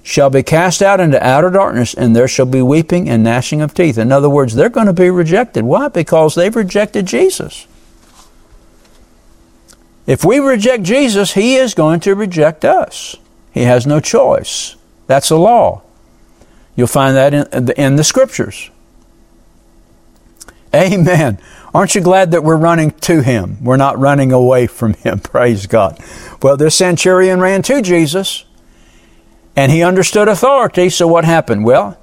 shall 0.04 0.30
be 0.30 0.44
cast 0.44 0.82
out 0.82 1.00
into 1.00 1.24
outer 1.26 1.50
darkness, 1.50 1.94
and 1.94 2.16
there 2.16 2.28
shall 2.28 2.46
be 2.46 2.62
weeping 2.62 3.10
and 3.10 3.24
gnashing 3.24 3.62
of 3.62 3.74
teeth. 3.74 3.98
In 3.98 4.12
other 4.12 4.30
words, 4.30 4.56
they're 4.56 4.70
going 4.70 4.88
to 4.88 4.94
be 4.94 5.10
rejected. 5.10 5.64
Why? 5.64 5.88
Because 5.88 6.36
they've 6.36 6.56
rejected 6.56 7.06
Jesus. 7.06 7.68
If 10.08 10.26
we 10.26 10.40
reject 10.40 10.84
Jesus, 10.84 11.34
he 11.34 11.56
is 11.56 11.76
going 11.76 12.00
to 12.00 12.16
reject 12.16 12.66
us. 12.66 13.16
He 13.52 13.62
has 13.64 13.86
no 13.86 14.00
choice. 14.00 14.76
That's 15.06 15.30
a 15.30 15.38
law. 15.38 15.84
You'll 16.76 16.88
find 16.88 17.16
that 17.16 17.34
in, 17.34 17.72
in 17.72 17.96
the 17.96 18.04
scriptures. 18.04 18.72
Amen. 20.74 21.40
Aren't 21.74 21.96
you 21.96 22.02
glad 22.02 22.32
that 22.32 22.44
we're 22.44 22.58
running 22.58 22.92
to 22.92 23.22
Him? 23.22 23.64
We're 23.64 23.78
not 23.78 24.00
running 24.00 24.32
away 24.32 24.68
from 24.68 24.94
Him. 24.94 25.20
Praise 25.24 25.68
God. 25.68 26.00
Well, 26.42 26.58
this 26.58 26.76
centurion 26.76 27.40
ran 27.40 27.62
to 27.64 27.82
Jesus 27.82 28.46
and 29.60 29.74
he 29.74 29.84
understood 29.84 30.30
authority, 30.30 30.90
so 30.90 31.06
what 31.06 31.26
happened? 31.26 31.66
Well, 31.66 31.98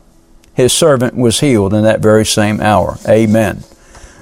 his 0.52 0.74
servant 0.74 1.14
was 1.14 1.40
healed 1.40 1.72
in 1.72 1.85
that 1.85 2.00
very 2.00 2.26
same 2.26 2.61
hour. 2.61 2.98
Amen. 3.09 3.64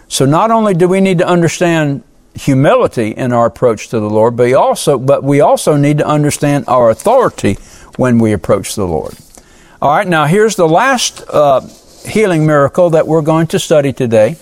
So 0.06 0.24
not 0.24 0.52
only 0.52 0.72
do 0.72 0.86
we 0.86 1.00
need 1.00 1.18
to 1.18 1.26
understand 1.26 2.04
humility 2.34 3.10
in 3.10 3.32
our 3.32 3.46
approach 3.46 3.88
to 3.88 3.98
the 3.98 4.08
Lord, 4.08 4.36
but 4.36 4.44
we 4.44 4.54
also, 4.54 4.98
but 4.98 5.24
we 5.24 5.40
also 5.40 5.76
need 5.76 5.98
to 5.98 6.06
understand 6.06 6.64
our 6.68 6.90
authority 6.90 7.54
when 7.96 8.20
we 8.20 8.32
approach 8.32 8.76
the 8.76 8.86
Lord. 8.86 9.14
All 9.82 9.90
right, 9.90 10.06
now 10.06 10.26
here's 10.26 10.54
the 10.54 10.68
last 10.68 11.24
uh, 11.28 11.60
healing 12.06 12.46
miracle 12.46 12.90
that 12.90 13.08
we're 13.08 13.22
going 13.22 13.48
to 13.48 13.58
study 13.58 13.92
today. 13.92 14.36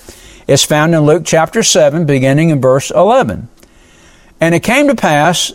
It's 0.46 0.64
found 0.64 0.94
in 0.94 1.02
Luke 1.02 1.22
chapter 1.24 1.62
7, 1.62 2.04
beginning 2.04 2.50
in 2.50 2.60
verse 2.60 2.90
11. 2.90 3.48
And 4.40 4.54
it 4.54 4.62
came 4.62 4.88
to 4.88 4.94
pass 4.94 5.52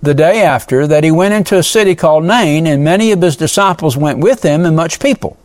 the 0.00 0.14
day 0.14 0.42
after 0.42 0.86
that 0.86 1.04
he 1.04 1.10
went 1.10 1.34
into 1.34 1.58
a 1.58 1.62
city 1.62 1.94
called 1.94 2.24
Nain, 2.24 2.66
and 2.66 2.82
many 2.82 3.12
of 3.12 3.22
his 3.22 3.36
disciples 3.36 3.96
went 3.96 4.18
with 4.18 4.42
him, 4.42 4.64
and 4.64 4.74
much 4.74 4.98
people. 4.98 5.36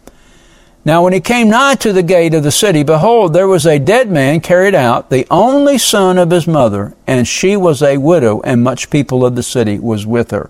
Now, 0.85 1.03
when 1.03 1.11
he 1.11 1.19
came 1.19 1.49
nigh 1.49 1.75
to 1.75 1.91
the 1.91 2.01
gate 2.01 2.33
of 2.33 2.43
the 2.43 2.51
city, 2.51 2.81
behold, 2.81 3.33
there 3.33 3.47
was 3.47 3.65
a 3.65 3.77
dead 3.77 4.09
man 4.09 4.39
carried 4.39 4.73
out, 4.73 5.09
the 5.09 5.27
only 5.29 5.77
son 5.77 6.17
of 6.17 6.31
his 6.31 6.47
mother, 6.47 6.95
and 7.05 7.27
she 7.27 7.57
was 7.57 7.81
a 7.81 7.97
widow, 7.97 8.39
and 8.41 8.63
much 8.63 8.89
people 8.89 9.25
of 9.25 9.35
the 9.35 9.43
city 9.43 9.77
was 9.79 10.05
with 10.05 10.31
her. 10.31 10.49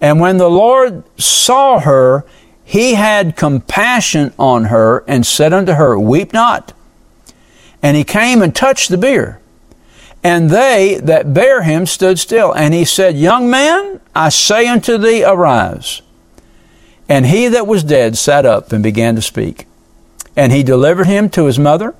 And 0.00 0.18
when 0.18 0.38
the 0.38 0.48
Lord 0.48 1.04
saw 1.20 1.80
her, 1.80 2.24
he 2.64 2.94
had 2.94 3.36
compassion 3.36 4.32
on 4.38 4.64
her, 4.64 5.04
and 5.06 5.26
said 5.26 5.52
unto 5.52 5.72
her, 5.72 5.98
Weep 5.98 6.32
not. 6.32 6.72
And 7.82 7.96
he 7.96 8.04
came 8.04 8.42
and 8.42 8.54
touched 8.54 8.90
the 8.90 8.98
bier. 8.98 9.40
And 10.22 10.50
they 10.50 11.00
that 11.02 11.32
bare 11.32 11.62
him 11.62 11.86
stood 11.86 12.18
still. 12.18 12.52
And 12.52 12.74
he 12.74 12.84
said, 12.84 13.16
Young 13.16 13.48
man, 13.50 14.00
I 14.14 14.30
say 14.30 14.66
unto 14.66 14.98
thee, 14.98 15.24
arise. 15.24 16.02
And 17.08 17.26
he 17.26 17.48
that 17.48 17.66
was 17.66 17.84
dead 17.84 18.18
sat 18.18 18.44
up 18.44 18.72
and 18.72 18.82
began 18.82 19.14
to 19.14 19.22
speak. 19.22 19.66
And 20.36 20.52
he 20.52 20.62
delivered 20.62 21.06
him 21.06 21.30
to 21.30 21.46
his 21.46 21.58
mother. 21.58 21.94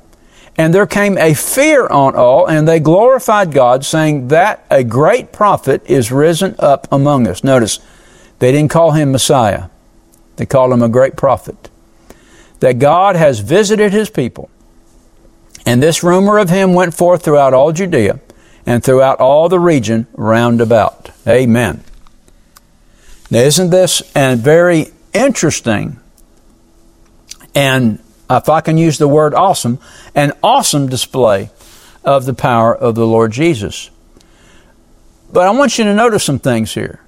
And 0.57 0.75
there 0.75 0.87
came 0.87 1.17
a 1.17 1.35
fear 1.35 1.87
on 1.87 2.17
all, 2.17 2.47
and 2.49 2.67
they 2.67 2.81
glorified 2.81 3.53
God, 3.53 3.85
saying 3.85 4.29
that 4.29 4.67
a 4.69 4.83
great 4.83 5.31
prophet 5.33 5.83
is 5.87 6.11
risen 6.11 6.57
up 6.59 6.89
among 6.91 7.29
us. 7.29 7.45
Notice, 7.45 7.79
they 8.41 8.51
didn't 8.51 8.73
call 8.73 8.91
him 8.91 9.13
Messiah, 9.13 9.69
they 10.37 10.47
called 10.47 10.73
him 10.73 10.83
a 10.83 10.89
great 10.89 11.17
prophet. 11.17 11.71
That 12.59 12.81
God 12.81 13.15
has 13.15 13.39
visited 13.39 13.93
his 13.93 14.11
people. 14.11 14.51
And 15.69 15.83
this 15.83 16.03
rumor 16.03 16.39
of 16.39 16.49
him 16.49 16.73
went 16.73 16.95
forth 16.95 17.23
throughout 17.23 17.53
all 17.53 17.73
Judea 17.73 18.21
and 18.65 18.83
throughout 18.83 19.21
all 19.21 19.51
the 19.51 19.61
region 19.61 20.07
round 20.15 20.63
about. 20.63 21.11
Amen. 21.27 21.85
Now, 23.31 23.41
isn't 23.41 23.69
this 23.69 24.01
a 24.17 24.35
very 24.35 24.87
interesting 25.13 26.01
and, 27.55 27.99
if 28.31 28.49
I 28.49 28.63
can 28.63 28.79
use 28.79 28.97
the 28.97 29.09
word 29.09 29.35
awesome, 29.35 29.79
an 30.15 30.33
awesome 30.43 30.89
display 30.89 31.51
of 32.03 32.25
the 32.25 32.33
power 32.33 32.75
of 32.75 32.95
the 32.95 33.07
Lord 33.07 33.33
Jesus. 33.33 33.91
But 35.31 35.47
I 35.47 35.51
want 35.51 35.77
you 35.77 35.85
to 35.85 35.95
notice 35.95 36.25
some 36.25 36.39
things 36.39 36.73
here. 36.73 37.01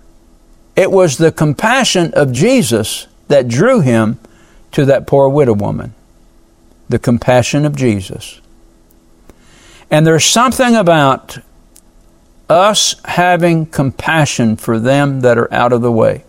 It 0.77 0.90
was 0.90 1.16
the 1.16 1.33
compassion 1.33 2.12
of 2.12 2.31
Jesus 2.31 3.07
that 3.29 3.49
drew 3.49 3.81
him 3.81 4.18
to 4.73 4.85
that 4.85 5.07
poor 5.07 5.31
widow 5.31 5.55
woman. 5.55 5.94
The 6.90 6.99
compassion 6.99 7.64
of 7.64 7.75
Jesus. 7.75 8.38
And 9.90 10.07
there's 10.07 10.24
something 10.24 10.76
about 10.76 11.38
us 12.48 12.96
having 13.05 13.66
compassion 13.66 14.57
for 14.57 14.79
them 14.79 15.20
that 15.20 15.38
are 15.38 15.53
out 15.53 15.72
of 15.72 15.83
the 15.83 15.92
way 15.92 16.24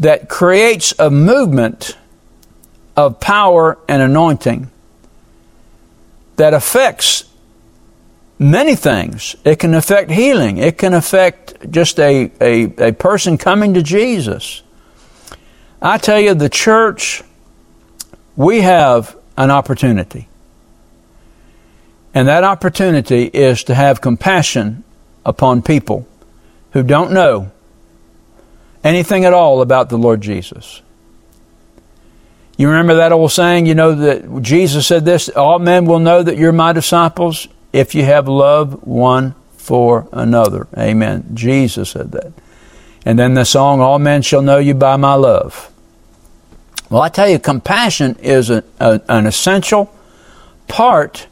that 0.00 0.28
creates 0.28 0.94
a 0.98 1.10
movement 1.10 1.96
of 2.96 3.20
power 3.20 3.78
and 3.86 4.00
anointing 4.02 4.70
that 6.36 6.54
affects 6.54 7.24
many 8.38 8.74
things. 8.74 9.36
It 9.44 9.58
can 9.58 9.74
affect 9.74 10.10
healing. 10.10 10.56
It 10.56 10.78
can 10.78 10.94
affect 10.94 11.70
just 11.70 12.00
a, 12.00 12.32
a, 12.40 12.88
a 12.88 12.92
person 12.92 13.36
coming 13.36 13.74
to 13.74 13.82
Jesus. 13.82 14.62
I 15.82 15.98
tell 15.98 16.18
you, 16.18 16.32
the 16.32 16.48
church, 16.48 17.22
we 18.36 18.62
have 18.62 19.16
an 19.36 19.50
opportunity. 19.50 20.29
And 22.14 22.26
that 22.28 22.44
opportunity 22.44 23.24
is 23.24 23.64
to 23.64 23.74
have 23.74 24.00
compassion 24.00 24.84
upon 25.24 25.62
people 25.62 26.06
who 26.72 26.82
don't 26.82 27.12
know 27.12 27.50
anything 28.82 29.24
at 29.24 29.32
all 29.32 29.62
about 29.62 29.88
the 29.88 29.98
Lord 29.98 30.20
Jesus. 30.20 30.82
You 32.56 32.68
remember 32.68 32.96
that 32.96 33.12
old 33.12 33.32
saying, 33.32 33.66
you 33.66 33.74
know, 33.74 33.94
that 33.94 34.42
Jesus 34.42 34.86
said 34.86 35.04
this 35.04 35.28
all 35.30 35.58
men 35.58 35.86
will 35.86 35.98
know 35.98 36.22
that 36.22 36.36
you're 36.36 36.52
my 36.52 36.72
disciples 36.72 37.48
if 37.72 37.94
you 37.94 38.04
have 38.04 38.28
love 38.28 38.86
one 38.86 39.34
for 39.56 40.08
another. 40.12 40.66
Amen. 40.76 41.30
Jesus 41.32 41.90
said 41.90 42.12
that. 42.12 42.32
And 43.04 43.18
then 43.18 43.34
the 43.34 43.44
song, 43.44 43.80
All 43.80 43.98
men 43.98 44.22
shall 44.22 44.42
know 44.42 44.58
you 44.58 44.74
by 44.74 44.96
my 44.96 45.14
love. 45.14 45.70
Well, 46.90 47.02
I 47.02 47.08
tell 47.08 47.28
you, 47.28 47.38
compassion 47.38 48.16
is 48.20 48.50
a, 48.50 48.64
a, 48.78 49.00
an 49.08 49.26
essential 49.26 49.94
part 50.68 51.28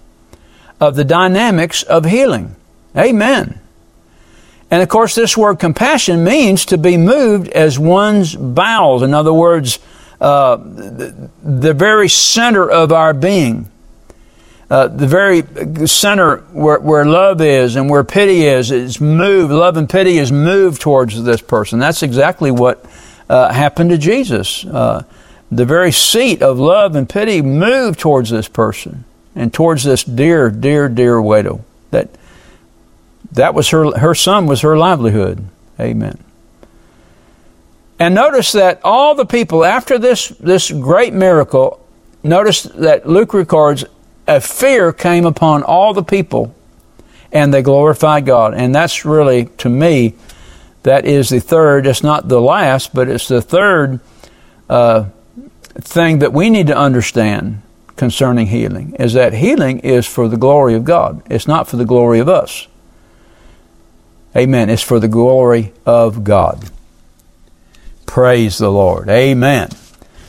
of 0.81 0.97
the 0.97 1.05
dynamics 1.05 1.83
of 1.83 2.05
healing. 2.05 2.55
Amen. 2.97 3.61
And 4.71 4.83
of 4.83 4.89
course, 4.89 5.15
this 5.15 5.37
word 5.37 5.59
compassion 5.59 6.25
means 6.25 6.67
to 6.67 6.79
be 6.79 6.97
moved 6.97 7.49
as 7.49 7.79
one's 7.79 8.35
bowels. 8.35 9.03
In 9.03 9.15
other 9.15 9.33
words, 9.33 9.79
uh, 10.21 10.57
the, 10.57 11.31
the, 11.43 11.73
very 11.73 12.09
center 12.09 12.69
of 12.69 12.93
our 12.93 13.15
being. 13.15 13.71
Uh, 14.69 14.89
the 14.89 15.07
very 15.07 15.43
center 15.87 16.39
where, 16.53 16.79
where, 16.81 17.05
love 17.07 17.41
is 17.41 17.77
and 17.77 17.89
where 17.89 18.05
pity 18.05 18.45
is, 18.45 18.71
is 18.71 19.01
moved. 19.01 19.53
Love 19.53 19.77
and 19.77 19.89
pity 19.89 20.19
is 20.19 20.31
moved 20.31 20.83
towards 20.83 21.23
this 21.23 21.41
person. 21.41 21.79
That's 21.79 22.03
exactly 22.03 22.51
what 22.51 22.85
uh, 23.31 23.51
happened 23.53 23.91
to 23.91 23.99
Jesus. 23.99 24.65
Uh, 24.67 25.05
the 25.51 25.65
very 25.65 25.93
seat 25.93 26.43
of 26.43 26.59
love 26.59 26.95
and 26.97 27.09
pity 27.09 27.41
moved 27.41 28.01
towards 28.01 28.29
this 28.29 28.49
person 28.49 29.05
and 29.39 29.55
towards 29.55 29.85
this 29.85 30.03
dear, 30.03 30.51
dear, 30.51 30.89
dear 30.89 31.23
widow 31.23 31.65
that 31.91 32.11
that 33.33 33.55
was 33.55 33.69
her, 33.71 33.97
her 33.99 34.15
son 34.15 34.47
was 34.47 34.63
her 34.63 34.77
livelihood. 34.77 35.47
Amen. 35.79 36.19
And 37.99 38.15
notice 38.15 38.53
that 38.53 38.81
all 38.83 39.15
the 39.15 39.27
people, 39.27 39.65
after 39.65 39.99
this, 39.99 40.29
this 40.29 40.71
great 40.71 41.13
miracle, 41.13 41.85
notice 42.23 42.63
that 42.63 43.09
Luke 43.09 43.35
records 43.35 43.85
a 44.27 44.41
fear 44.41 44.93
came 44.93 45.25
upon 45.25 45.63
all 45.63 45.95
the 45.95 46.03
people 46.03 46.55
and 47.31 47.53
they 47.53 47.63
glorified 47.63 48.27
God. 48.27 48.55
And 48.55 48.75
that's 48.75 49.05
really, 49.05 49.47
to 49.59 49.69
me, 49.69 50.15
that 50.83 51.05
is 51.05 51.29
the 51.29 51.41
third, 51.41 51.87
it's 51.87 52.03
not 52.03 52.29
the 52.29 52.41
last, 52.41 52.95
but 52.95 53.09
it's 53.09 53.29
the 53.29 53.43
third 53.43 54.01
uh, 54.69 55.07
thing 55.75 56.21
that 56.21 56.33
we 56.33 56.51
need 56.51 56.69
to 56.69 56.77
understand 56.77 57.63
concerning 57.99 58.47
healing 58.47 58.95
is 58.99 59.13
that 59.13 59.35
healing 59.35 59.81
is 59.81 60.07
for 60.07 60.29
the 60.29 60.37
glory 60.37 60.75
of 60.75 60.85
God. 60.85 61.23
It's 61.29 61.47
not 61.47 61.69
for 61.69 61.77
the 61.77 61.85
glory 61.85 62.21
of 62.21 62.29
us. 62.29 62.67
Amen. 64.37 64.71
It's 64.71 64.83
for 64.83 65.01
the 65.01 65.09
glory 65.09 65.73
of 65.85 66.25
God. 66.25 66.71
Praise 68.07 68.59
the 68.59 68.71
Lord. 68.71 69.09
Amen. 69.11 69.71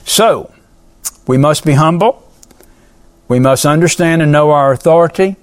So, 0.03 0.51
we 1.27 1.37
must 1.37 1.63
be 1.63 1.73
humble. 1.73 2.29
We 3.27 3.39
must 3.39 3.65
understand 3.65 4.21
and 4.21 4.31
know 4.31 4.51
our 4.51 4.71
authority. 4.71 5.35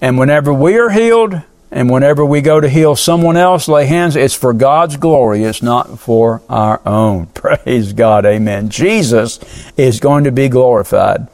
And 0.00 0.18
whenever 0.18 0.52
we 0.52 0.78
are 0.78 0.90
healed, 0.90 1.40
and 1.70 1.90
whenever 1.90 2.24
we 2.24 2.40
go 2.40 2.60
to 2.60 2.68
heal 2.68 2.94
someone 2.94 3.36
else, 3.36 3.66
lay 3.68 3.86
hands, 3.86 4.14
it's 4.16 4.34
for 4.34 4.52
God's 4.52 4.96
glory. 4.96 5.42
It's 5.42 5.62
not 5.62 5.98
for 5.98 6.42
our 6.48 6.80
own. 6.86 7.26
Praise 7.34 7.92
God. 7.92 8.24
Amen. 8.24 8.68
Jesus 8.68 9.40
is 9.76 10.00
going 10.00 10.24
to 10.24 10.32
be 10.32 10.48
glorified. 10.48 11.28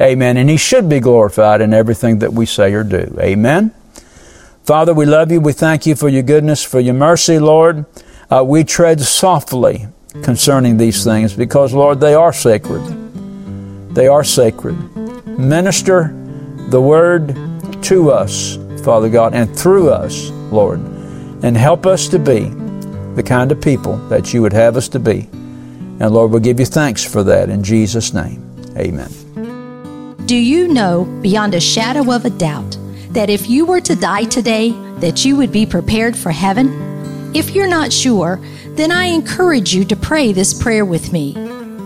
Amen. 0.00 0.36
And 0.36 0.48
He 0.48 0.56
should 0.56 0.88
be 0.88 1.00
glorified 1.00 1.60
in 1.60 1.74
everything 1.74 2.20
that 2.20 2.32
we 2.32 2.46
say 2.46 2.72
or 2.72 2.82
do. 2.82 3.16
Amen. 3.20 3.72
Father, 4.64 4.94
we 4.94 5.04
love 5.04 5.30
you. 5.30 5.40
We 5.40 5.52
thank 5.52 5.84
you 5.84 5.94
for 5.94 6.08
your 6.08 6.22
goodness, 6.22 6.62
for 6.62 6.80
your 6.80 6.94
mercy, 6.94 7.38
Lord. 7.38 7.84
Uh, 8.30 8.42
we 8.42 8.64
tread 8.64 9.00
softly 9.00 9.86
concerning 10.22 10.78
these 10.78 11.04
things 11.04 11.34
because, 11.34 11.74
Lord, 11.74 12.00
they 12.00 12.14
are 12.14 12.32
sacred. 12.32 12.82
They 13.94 14.08
are 14.08 14.24
sacred. 14.24 14.74
Minister 15.38 16.14
the 16.68 16.80
word 16.80 17.36
to 17.82 18.10
us, 18.10 18.56
Father 18.84 19.08
God, 19.08 19.34
and 19.34 19.56
through 19.56 19.90
us, 19.90 20.30
Lord, 20.52 20.80
and 21.42 21.56
help 21.56 21.86
us 21.86 22.08
to 22.08 22.18
be 22.18 22.50
the 23.14 23.22
kind 23.24 23.50
of 23.50 23.60
people 23.60 23.96
that 24.08 24.32
you 24.34 24.42
would 24.42 24.52
have 24.52 24.76
us 24.76 24.88
to 24.90 24.98
be. 24.98 25.28
And 26.00 26.10
Lord, 26.10 26.30
we'll 26.30 26.40
give 26.40 26.60
you 26.60 26.66
thanks 26.66 27.04
for 27.04 27.22
that 27.24 27.48
in 27.48 27.62
Jesus' 27.62 28.12
name. 28.12 28.42
Amen. 28.76 29.10
Do 30.26 30.36
you 30.36 30.68
know 30.68 31.04
beyond 31.22 31.54
a 31.54 31.60
shadow 31.60 32.12
of 32.12 32.24
a 32.24 32.30
doubt? 32.30 32.76
that 33.14 33.30
if 33.30 33.48
you 33.48 33.64
were 33.64 33.80
to 33.80 33.94
die 33.94 34.24
today, 34.24 34.72
that 34.98 35.24
you 35.24 35.36
would 35.36 35.52
be 35.52 35.64
prepared 35.64 36.16
for 36.16 36.32
heaven? 36.32 37.32
If 37.32 37.54
you're 37.54 37.68
not 37.68 37.92
sure, 37.92 38.40
then 38.70 38.90
I 38.90 39.04
encourage 39.06 39.72
you 39.72 39.84
to 39.84 39.96
pray 39.96 40.32
this 40.32 40.52
prayer 40.52 40.84
with 40.84 41.12
me. 41.12 41.34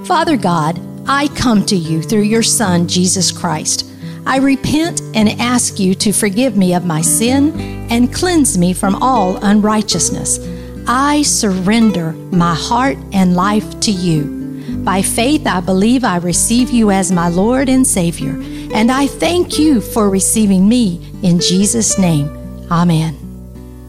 Father 0.07 0.39
God, 0.39 0.81
I 1.07 1.29
come 1.29 1.67
to 1.67 1.77
you 1.77 2.03
through 2.03 2.23
your 2.23 2.43
Son, 2.43 2.89
Jesus 2.89 3.31
Christ. 3.31 3.85
I 4.29 4.37
repent 4.37 5.01
and 5.15 5.31
ask 5.41 5.81
you 5.81 5.95
to 5.95 6.13
forgive 6.13 6.55
me 6.55 6.75
of 6.75 6.85
my 6.85 7.01
sin 7.01 7.59
and 7.91 8.13
cleanse 8.13 8.59
me 8.59 8.75
from 8.75 8.95
all 8.97 9.39
unrighteousness. 9.39 10.39
I 10.87 11.23
surrender 11.23 12.13
my 12.13 12.55
heart 12.55 12.99
and 13.15 13.35
life 13.35 13.81
to 13.81 13.91
you. 13.91 14.85
By 14.85 15.01
faith, 15.01 15.47
I 15.47 15.61
believe 15.61 16.05
I 16.05 16.19
receive 16.19 16.69
you 16.69 16.91
as 16.91 17.11
my 17.11 17.29
Lord 17.29 17.71
and 17.71 17.87
Savior, 17.87 18.33
and 18.75 18.93
I 18.93 19.07
thank 19.07 19.59
you 19.59 19.81
for 19.81 20.11
receiving 20.11 20.69
me 20.69 21.11
in 21.23 21.41
Jesus' 21.41 21.99
name. 21.99 22.29
Amen. 22.71 23.17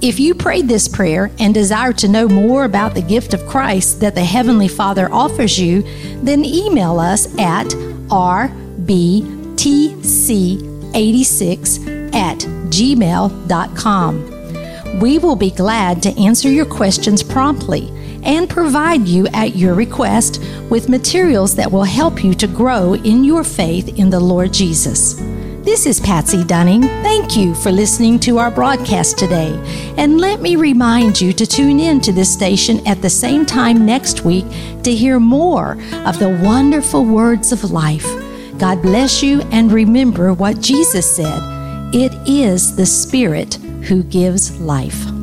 If 0.02 0.22
you 0.22 0.34
prayed 0.34 0.70
this 0.70 0.88
prayer 0.88 1.32
and 1.40 1.54
desire 1.54 1.92
to 1.92 2.08
know 2.08 2.30
more 2.30 2.64
about 2.64 2.94
the 2.94 3.02
gift 3.02 3.34
of 3.34 3.46
Christ 3.46 4.00
that 4.00 4.16
the 4.16 4.24
Heavenly 4.24 4.70
Father 4.70 5.12
offers 5.12 5.60
you, 5.60 5.82
then 6.24 6.46
email 6.46 6.98
us 6.98 7.38
at 7.38 7.74
rbtc86 9.60 12.16
at 12.16 12.38
gmail.com. 12.70 14.40
We 15.00 15.18
will 15.18 15.36
be 15.36 15.52
glad 15.52 16.02
to 16.04 16.18
answer 16.20 16.50
your 16.50 16.66
questions 16.66 17.24
promptly 17.24 17.90
and 18.24 18.50
provide 18.50 19.08
you 19.08 19.28
at 19.28 19.56
your 19.56 19.74
request 19.74 20.42
with 20.70 20.90
materials 20.90 21.56
that 21.56 21.72
will 21.72 21.84
help 21.84 22.22
you 22.24 22.34
to 22.36 22.48
grow 22.48 22.94
in 22.96 23.24
your 23.24 23.44
faith 23.44 24.00
in 24.00 24.10
the 24.10 24.20
Lord 24.20 24.52
Jesus. 24.54 25.16
This 25.64 25.86
is 25.86 26.00
Patsy 26.00 26.44
Dunning. 26.44 26.82
Thank 26.82 27.38
you 27.38 27.54
for 27.54 27.72
listening 27.72 28.20
to 28.22 28.40
our 28.40 28.50
broadcast 28.50 29.18
today. 29.18 29.52
And 29.98 30.20
let 30.20 30.42
me 30.42 30.56
remind 30.56 31.20
you 31.20 31.34
to 31.34 31.46
tune 31.46 31.82
in 31.82 32.00
to 32.02 32.14
this 32.14 32.32
station 32.32 32.86
at 32.88 33.02
the 33.02 33.10
same 33.10 33.46
time 33.46 33.86
next 33.86 34.24
week 34.26 34.46
to 34.84 34.96
hear 34.96 35.20
more 35.20 35.74
of 36.06 36.18
the 36.18 36.40
wonderful 36.42 37.04
words 37.06 37.52
of 37.52 37.72
life. 37.72 38.08
God 38.60 38.82
bless 38.82 39.24
you 39.24 39.42
and 39.52 39.72
remember 39.72 40.34
what 40.34 40.60
Jesus 40.60 41.16
said 41.16 41.40
it 41.94 42.12
is 42.28 42.76
the 42.76 42.86
Spirit 42.86 43.56
who 43.84 44.04
gives 44.04 44.60
life. 44.60 45.19